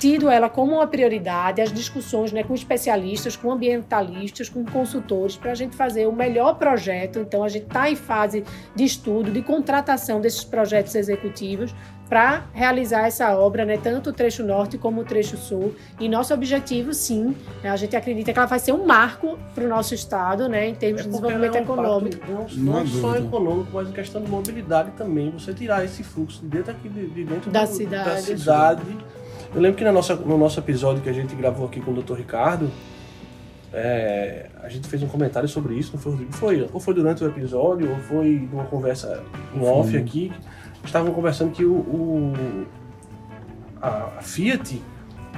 [0.04, 5.52] tido ela como uma prioridade, as discussões né, com especialistas, com ambientalistas, com consultores, para
[5.52, 7.20] a gente fazer o melhor projeto.
[7.20, 8.44] Então, a gente está em fase
[8.76, 11.74] de estudo, de contratação desses projetos executivos
[12.06, 15.74] para realizar essa obra, né, tanto o trecho norte como o trecho sul.
[15.98, 19.64] E nosso objetivo, sim, né, a gente acredita que ela vai ser um marco para
[19.64, 22.16] o nosso estado, né, em termos é de desenvolvimento é um econômico.
[22.16, 25.30] Impacto, não, não só econômico, mas em questão de mobilidade também.
[25.30, 28.10] Você tirar esse fluxo de dentro aqui de, de dentro da do, cidade.
[28.10, 28.98] Da cidade.
[29.54, 32.02] Eu lembro que na nossa, no nosso episódio que a gente gravou aqui com o
[32.02, 32.14] Dr.
[32.14, 32.70] Ricardo,
[33.72, 37.26] é, a gente fez um comentário sobre isso, não foi, foi, ou foi durante o
[37.26, 39.22] episódio, ou foi numa conversa
[39.54, 40.32] em off aqui
[40.84, 42.66] estavam conversando que o, o
[43.80, 44.80] a Fiat,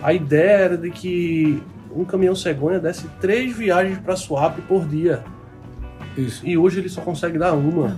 [0.03, 1.63] a ideia era de que
[1.95, 5.25] um caminhão cegonha desse três viagens para Suape por dia.
[6.17, 6.47] Isso.
[6.47, 7.97] E hoje ele só consegue dar uma.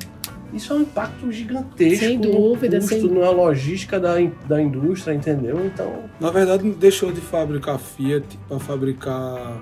[0.53, 2.05] Isso é um impacto gigantesco.
[2.05, 3.11] Sem dúvida, custo, sem...
[3.11, 4.15] na logística da,
[4.49, 5.65] da indústria, entendeu?
[5.67, 6.05] Então.
[6.19, 9.61] Na verdade, deixou de fabricar Fiat para fabricar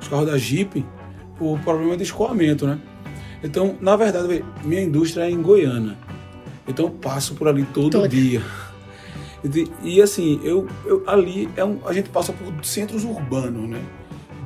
[0.00, 0.84] os carros da Jeep
[1.38, 2.78] por problema de escoamento, né?
[3.42, 5.96] Então, na verdade, minha indústria é em Goiânia.
[6.66, 8.08] Então eu passo por ali todo, todo.
[8.08, 8.42] dia.
[9.44, 13.80] E, e assim, eu, eu, ali é um, a gente passa por centros urbanos, né?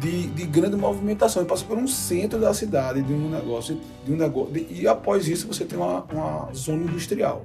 [0.00, 1.44] De, de grande movimentação.
[1.44, 4.52] Passa por um centro da cidade, de um negócio, de um negócio.
[4.52, 7.44] De, e após isso você tem uma, uma zona industrial.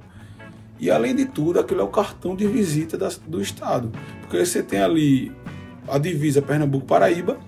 [0.78, 3.92] E além de tudo, aquilo é o cartão de visita da, do estado.
[4.20, 5.32] Porque você tem ali
[5.88, 7.38] a divisa Pernambuco-Paraíba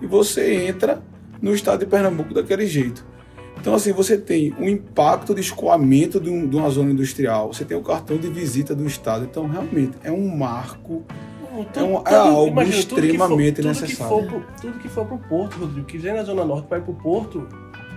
[0.00, 1.02] e você entra
[1.40, 3.04] no estado de Pernambuco daquele jeito.
[3.64, 7.64] Então, assim, você tem o impacto de escoamento de, um, de uma zona industrial, você
[7.64, 9.24] tem o cartão de visita do Estado.
[9.24, 11.02] Então, realmente, é um marco
[11.60, 14.24] então, é, um, é algo imagina, extremamente tudo necessário.
[14.24, 16.78] Que for, tudo que for para o porto, Rodrigo, que vem na Zona Norte para
[16.78, 17.48] ir para o porto,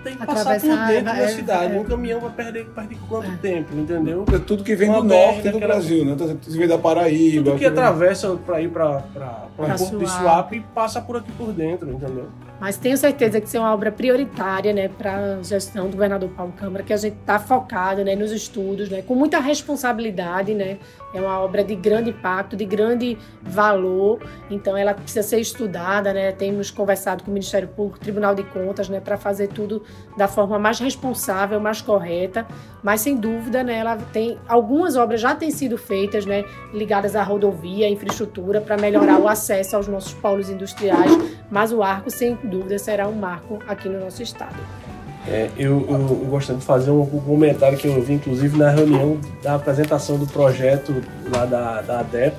[0.03, 1.75] tem que passar por dentro da é, cidade.
[1.75, 3.37] É, um caminhão vai perder, perder quanto é.
[3.37, 4.25] tempo, entendeu?
[4.33, 6.15] É tudo que vem Uma do norte do Brasil, né?
[6.17, 7.51] Você vem da Paraíba.
[7.51, 9.03] Tudo que atravessa para ir para
[9.57, 12.27] o porto de Suape passa por aqui por dentro, entendeu?
[12.59, 16.29] Mas tenho certeza que isso é uma obra prioritária né, para a gestão do governador
[16.29, 20.55] Paulo Câmara, que a gente está focado né, nos estudos, né, com muita responsabilidade.
[20.55, 20.79] Né,
[21.13, 26.11] é uma obra de grande impacto, de grande valor, então ela precisa ser estudada.
[26.13, 29.83] Né, temos conversado com o Ministério Público, Tribunal de Contas, né, para fazer tudo
[30.17, 32.47] da forma mais responsável, mais correta.
[32.87, 37.21] Mas, sem dúvida, né, ela tem algumas obras já têm sido feitas né, ligadas à
[37.21, 41.11] rodovia, à infraestrutura, para melhorar o acesso aos nossos polos industriais,
[41.51, 44.55] mas o arco, sem dúvida, será um marco aqui no nosso estado.
[45.27, 49.19] É, eu, eu, eu, gostaria de fazer um, comentário que eu vi, inclusive, na reunião
[49.43, 50.95] da apresentação do projeto
[51.29, 52.37] lá da, da ADEP.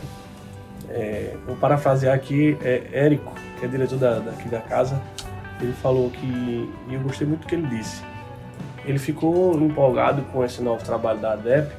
[0.89, 4.99] É, vou parafrasear aqui, é Érico, que é diretor da, daqui da casa,
[5.61, 6.27] ele falou que,
[6.89, 8.03] e eu gostei muito do que ele disse,
[8.91, 11.73] ele ficou empolgado com esse novo trabalho da ADEP,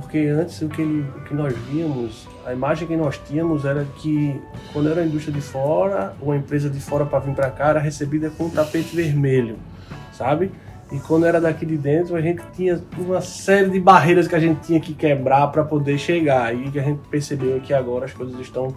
[0.00, 3.86] porque antes o que, ele, o que nós víamos, a imagem que nós tínhamos era
[3.98, 4.40] que
[4.72, 7.68] quando era a indústria de fora, ou a empresa de fora para vir para cá,
[7.68, 9.56] era recebida com um tapete vermelho,
[10.12, 10.50] sabe?
[10.92, 14.38] E quando era daqui de dentro, a gente tinha uma série de barreiras que a
[14.38, 16.54] gente tinha que quebrar para poder chegar.
[16.54, 18.74] E que a gente percebeu que agora as coisas estão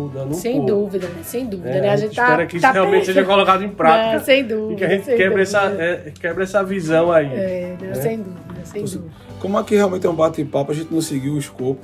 [0.00, 0.66] mudando um sem pouco.
[0.72, 1.22] Dúvida, né?
[1.22, 1.88] Sem dúvida, É, né?
[1.90, 4.18] a gente espera que isso realmente seja colocado em prática.
[4.18, 4.72] Não, sem dúvida.
[4.72, 5.42] E que a gente quebre dúvida.
[5.42, 7.26] essa, é, quebra essa visão aí.
[7.26, 7.94] É, né?
[7.94, 9.14] sem dúvida, sem Você- dúvida.
[9.40, 11.80] Como aqui realmente é um bate-papo, a gente não seguiu o escopo.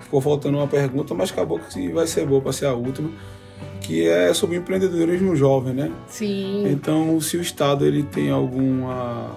[0.00, 3.10] Ficou faltando uma pergunta, mas acabou que vai ser boa para ser a última,
[3.80, 5.92] que é sobre empreendedorismo jovem, né?
[6.08, 6.64] Sim.
[6.68, 9.28] Então, se o Estado ele tem alguma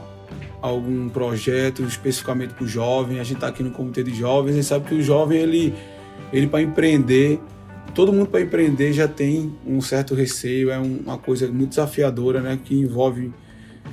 [0.61, 4.55] algum projeto especificamente para o jovem, a gente está aqui no comitê de jovens, a
[4.55, 5.73] gente sabe que o jovem ele
[6.31, 7.39] ele para empreender,
[7.93, 12.41] todo mundo para empreender já tem um certo receio, é um- uma coisa muito desafiadora,
[12.41, 12.59] né?
[12.63, 13.31] Que envolve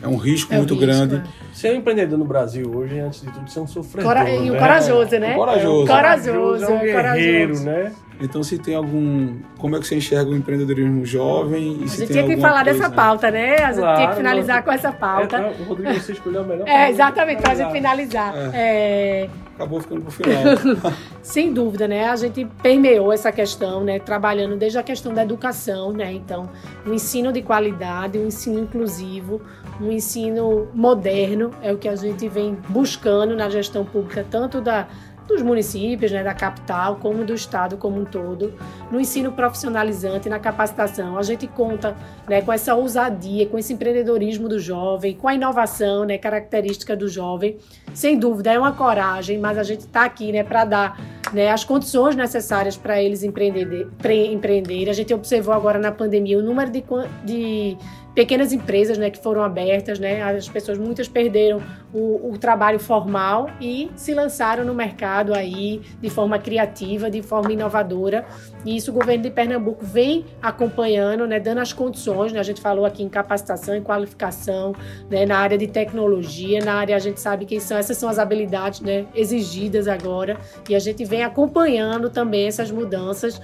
[0.03, 1.17] é um risco É o muito risco, grande.
[1.17, 1.23] é.
[1.55, 4.13] Ser um empreendedor no Brasil hoje, antes de tudo, ser um sofredor.
[4.13, 4.59] Cora- e o né?
[4.59, 5.35] corajoso, né?
[5.35, 5.69] O corajoso.
[5.69, 7.65] É um Corajoso, é um guerreiro, corajoso.
[7.65, 7.93] né?
[8.21, 9.37] Então, se tem algum.
[9.59, 11.79] Como é que você enxerga o empreendedorismo jovem?
[11.81, 12.95] E A se gente tem tinha que falar coisa, dessa né?
[12.97, 13.55] pauta, né?
[13.57, 15.37] A gente tinha Claro, que finalizar nós- com essa pauta.
[15.39, 18.33] É, o Rodrigo, você escolheu a melhor É, forma de exatamente, pra gente finalizar.
[18.33, 18.55] finalizar.
[18.55, 20.33] É, Acabou ficando pro final.
[21.23, 22.09] sem dúvida, né?
[22.09, 23.99] A gente permeou essa questão, né?
[23.99, 26.13] Trabalhando desde a questão da educação, né?
[26.13, 26.49] Então,
[26.87, 29.41] um ensino de qualidade, um ensino inclusivo,
[29.81, 34.87] um ensino moderno é o que a gente vem buscando na gestão pública, tanto da
[35.31, 38.53] dos municípios, né, da capital, como do estado como um todo,
[38.91, 41.17] no ensino profissionalizante, na capacitação.
[41.17, 41.97] A gente conta
[42.29, 47.09] né, com essa ousadia, com esse empreendedorismo do jovem, com a inovação, né, característica do
[47.09, 47.57] jovem.
[47.95, 51.01] Sem dúvida, é uma coragem, mas a gente está aqui né, para dar
[51.33, 54.91] né, as condições necessárias para eles empreender, pre- empreenderem.
[54.91, 56.85] A gente observou agora na pandemia o número de,
[57.25, 57.77] de
[58.15, 63.51] pequenas empresas né, que foram abertas, né, as pessoas muitas perderam o, o trabalho formal
[63.61, 68.27] e se lançaram no mercado aí de forma criativa, de forma inovadora.
[68.65, 72.33] E isso o governo de Pernambuco vem acompanhando, né, dando as condições.
[72.33, 74.75] Né, a gente falou aqui em capacitação e qualificação,
[75.09, 78.19] né, na área de tecnologia, na área a gente sabe que são, essas são as
[78.19, 80.37] habilidades né, exigidas agora
[80.69, 83.41] e a gente vem acompanhando também essas mudanças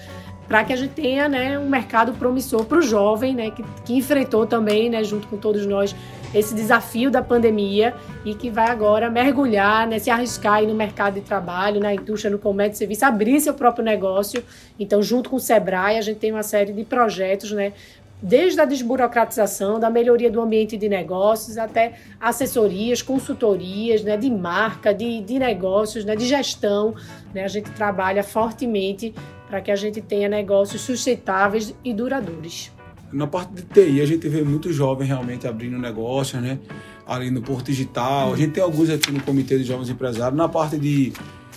[0.46, 3.94] para que a gente tenha né, um mercado promissor para o jovem, né, que, que
[3.94, 5.94] enfrentou também, né, junto com todos nós,
[6.34, 7.94] esse desafio da pandemia
[8.24, 12.38] e que vai agora mergulhar, né, se arriscar no mercado de trabalho, na indústria, no
[12.38, 14.42] comércio de serviço, abrir seu próprio negócio.
[14.78, 17.72] Então, junto com o Sebrae, a gente tem uma série de projetos, né,
[18.20, 24.94] desde a desburocratização, da melhoria do ambiente de negócios, até assessorias, consultorias, né, de marca,
[24.94, 26.94] de, de negócios, né, de gestão.
[27.34, 29.14] Né, a gente trabalha fortemente
[29.48, 32.72] para que a gente tenha negócios sustentáveis e duradouros.
[33.12, 36.58] Na parte de TI, a gente vê muitos jovens realmente abrindo negócios, né?
[37.06, 38.32] Ali no Porto Digital.
[38.32, 40.36] A gente tem alguns aqui no Comitê de Jovens Empresários.
[40.36, 41.12] Na parte de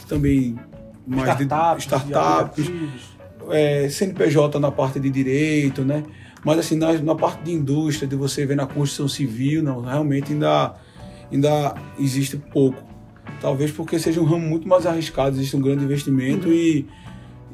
[0.08, 0.56] também
[1.08, 2.72] mais Startups, de startups,
[3.50, 6.04] é, CNPJ na parte de direito, né?
[6.44, 10.32] Mas assim, na, na parte de indústria, de você ver na construção civil, não, realmente
[10.32, 10.76] ainda,
[11.32, 12.82] ainda existe pouco.
[13.42, 16.88] Talvez porque seja um ramo muito mais arriscado, existe um grande investimento e,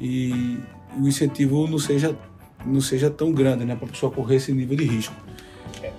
[0.00, 0.58] e
[0.98, 2.16] o incentivo não seja,
[2.64, 3.74] não seja tão grande, né?
[3.76, 5.14] Para a pessoa correr esse nível de risco.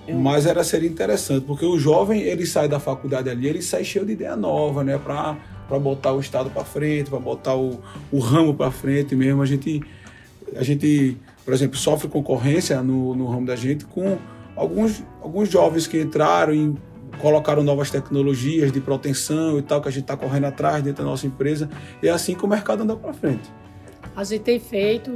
[0.07, 3.83] eu- Mas era seria interessante, porque o jovem, ele sai da faculdade ali, ele sai
[3.83, 4.97] cheio de ideia nova, né?
[4.97, 5.37] Para
[5.67, 9.41] para botar o estado para frente, para botar o, o ramo para frente mesmo.
[9.41, 9.83] A gente
[10.55, 14.17] a gente, por exemplo, sofre concorrência no, no ramo da gente com
[14.55, 16.73] alguns alguns jovens que entraram e
[17.19, 21.09] colocaram novas tecnologias de proteção e tal que a gente está correndo atrás dentro da
[21.09, 21.69] nossa empresa.
[22.01, 23.51] E é assim que o mercado anda para frente.
[24.17, 25.11] A gente tem feito,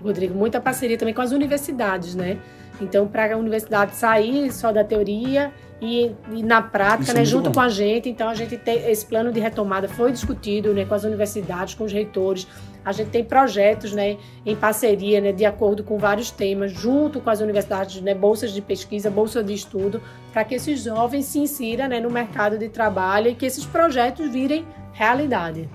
[0.00, 2.38] Rodrigo, muita parceria também com as universidades, né?
[2.80, 7.20] Então, para a universidade sair só da teoria e, e na prática, Isso é né,
[7.22, 7.54] muito junto bom.
[7.54, 10.94] com a gente, então a gente tem esse plano de retomada foi discutido, né, com
[10.94, 12.46] as universidades, com os reitores.
[12.84, 17.30] A gente tem projetos, né, em parceria, né, de acordo com vários temas, junto com
[17.30, 20.00] as universidades, né, bolsas de pesquisa, bolsa de estudo,
[20.32, 24.30] para que esses jovens se insiram, né, no mercado de trabalho e que esses projetos
[24.30, 25.68] virem realidade.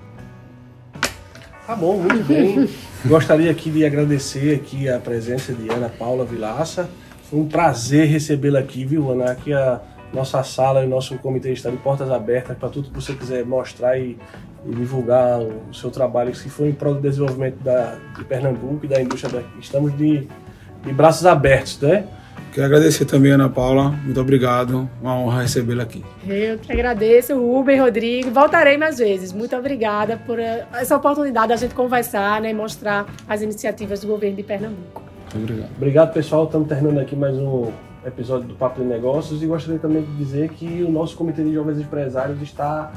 [1.64, 2.68] Tá bom, muito bem.
[3.06, 6.90] Gostaria aqui de agradecer aqui a presença de Ana Paula Vilaça.
[7.30, 9.30] Foi um prazer recebê-la aqui, viu, Ana?
[9.30, 9.80] Aqui a
[10.12, 13.46] nossa sala e o nosso comitê está de portas abertas para tudo que você quiser
[13.46, 14.18] mostrar e,
[14.66, 18.88] e divulgar o seu trabalho, que for em prol do desenvolvimento da, de Pernambuco e
[18.88, 19.60] da indústria daqui.
[19.60, 20.26] Estamos de,
[20.84, 22.04] de braços abertos, né?
[22.52, 23.88] Quero agradecer também, Ana Paula.
[24.04, 24.86] Muito obrigado.
[25.00, 26.04] Uma honra recebê-la aqui.
[26.26, 28.30] Eu que agradeço, Rubem, Rodrigo.
[28.30, 29.32] Voltarei mais vezes.
[29.32, 34.06] Muito obrigada por eh, essa oportunidade da gente conversar né, e mostrar as iniciativas do
[34.06, 35.02] governo de Pernambuco.
[35.34, 35.70] Muito obrigado.
[35.78, 36.44] Obrigado, pessoal.
[36.44, 37.72] Estamos terminando aqui mais um
[38.04, 41.54] episódio do Papo de Negócios e gostaria também de dizer que o nosso Comitê de
[41.54, 42.92] Jovens Empresários está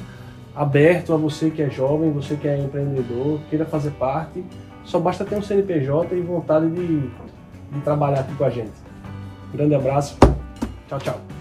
[0.53, 4.43] aberto a você que é jovem, você que é empreendedor, queira fazer parte.
[4.83, 8.84] Só basta ter um CNPJ e vontade de, de trabalhar aqui com a gente.
[9.55, 10.17] Grande abraço.
[10.89, 11.34] Tchau, tchau.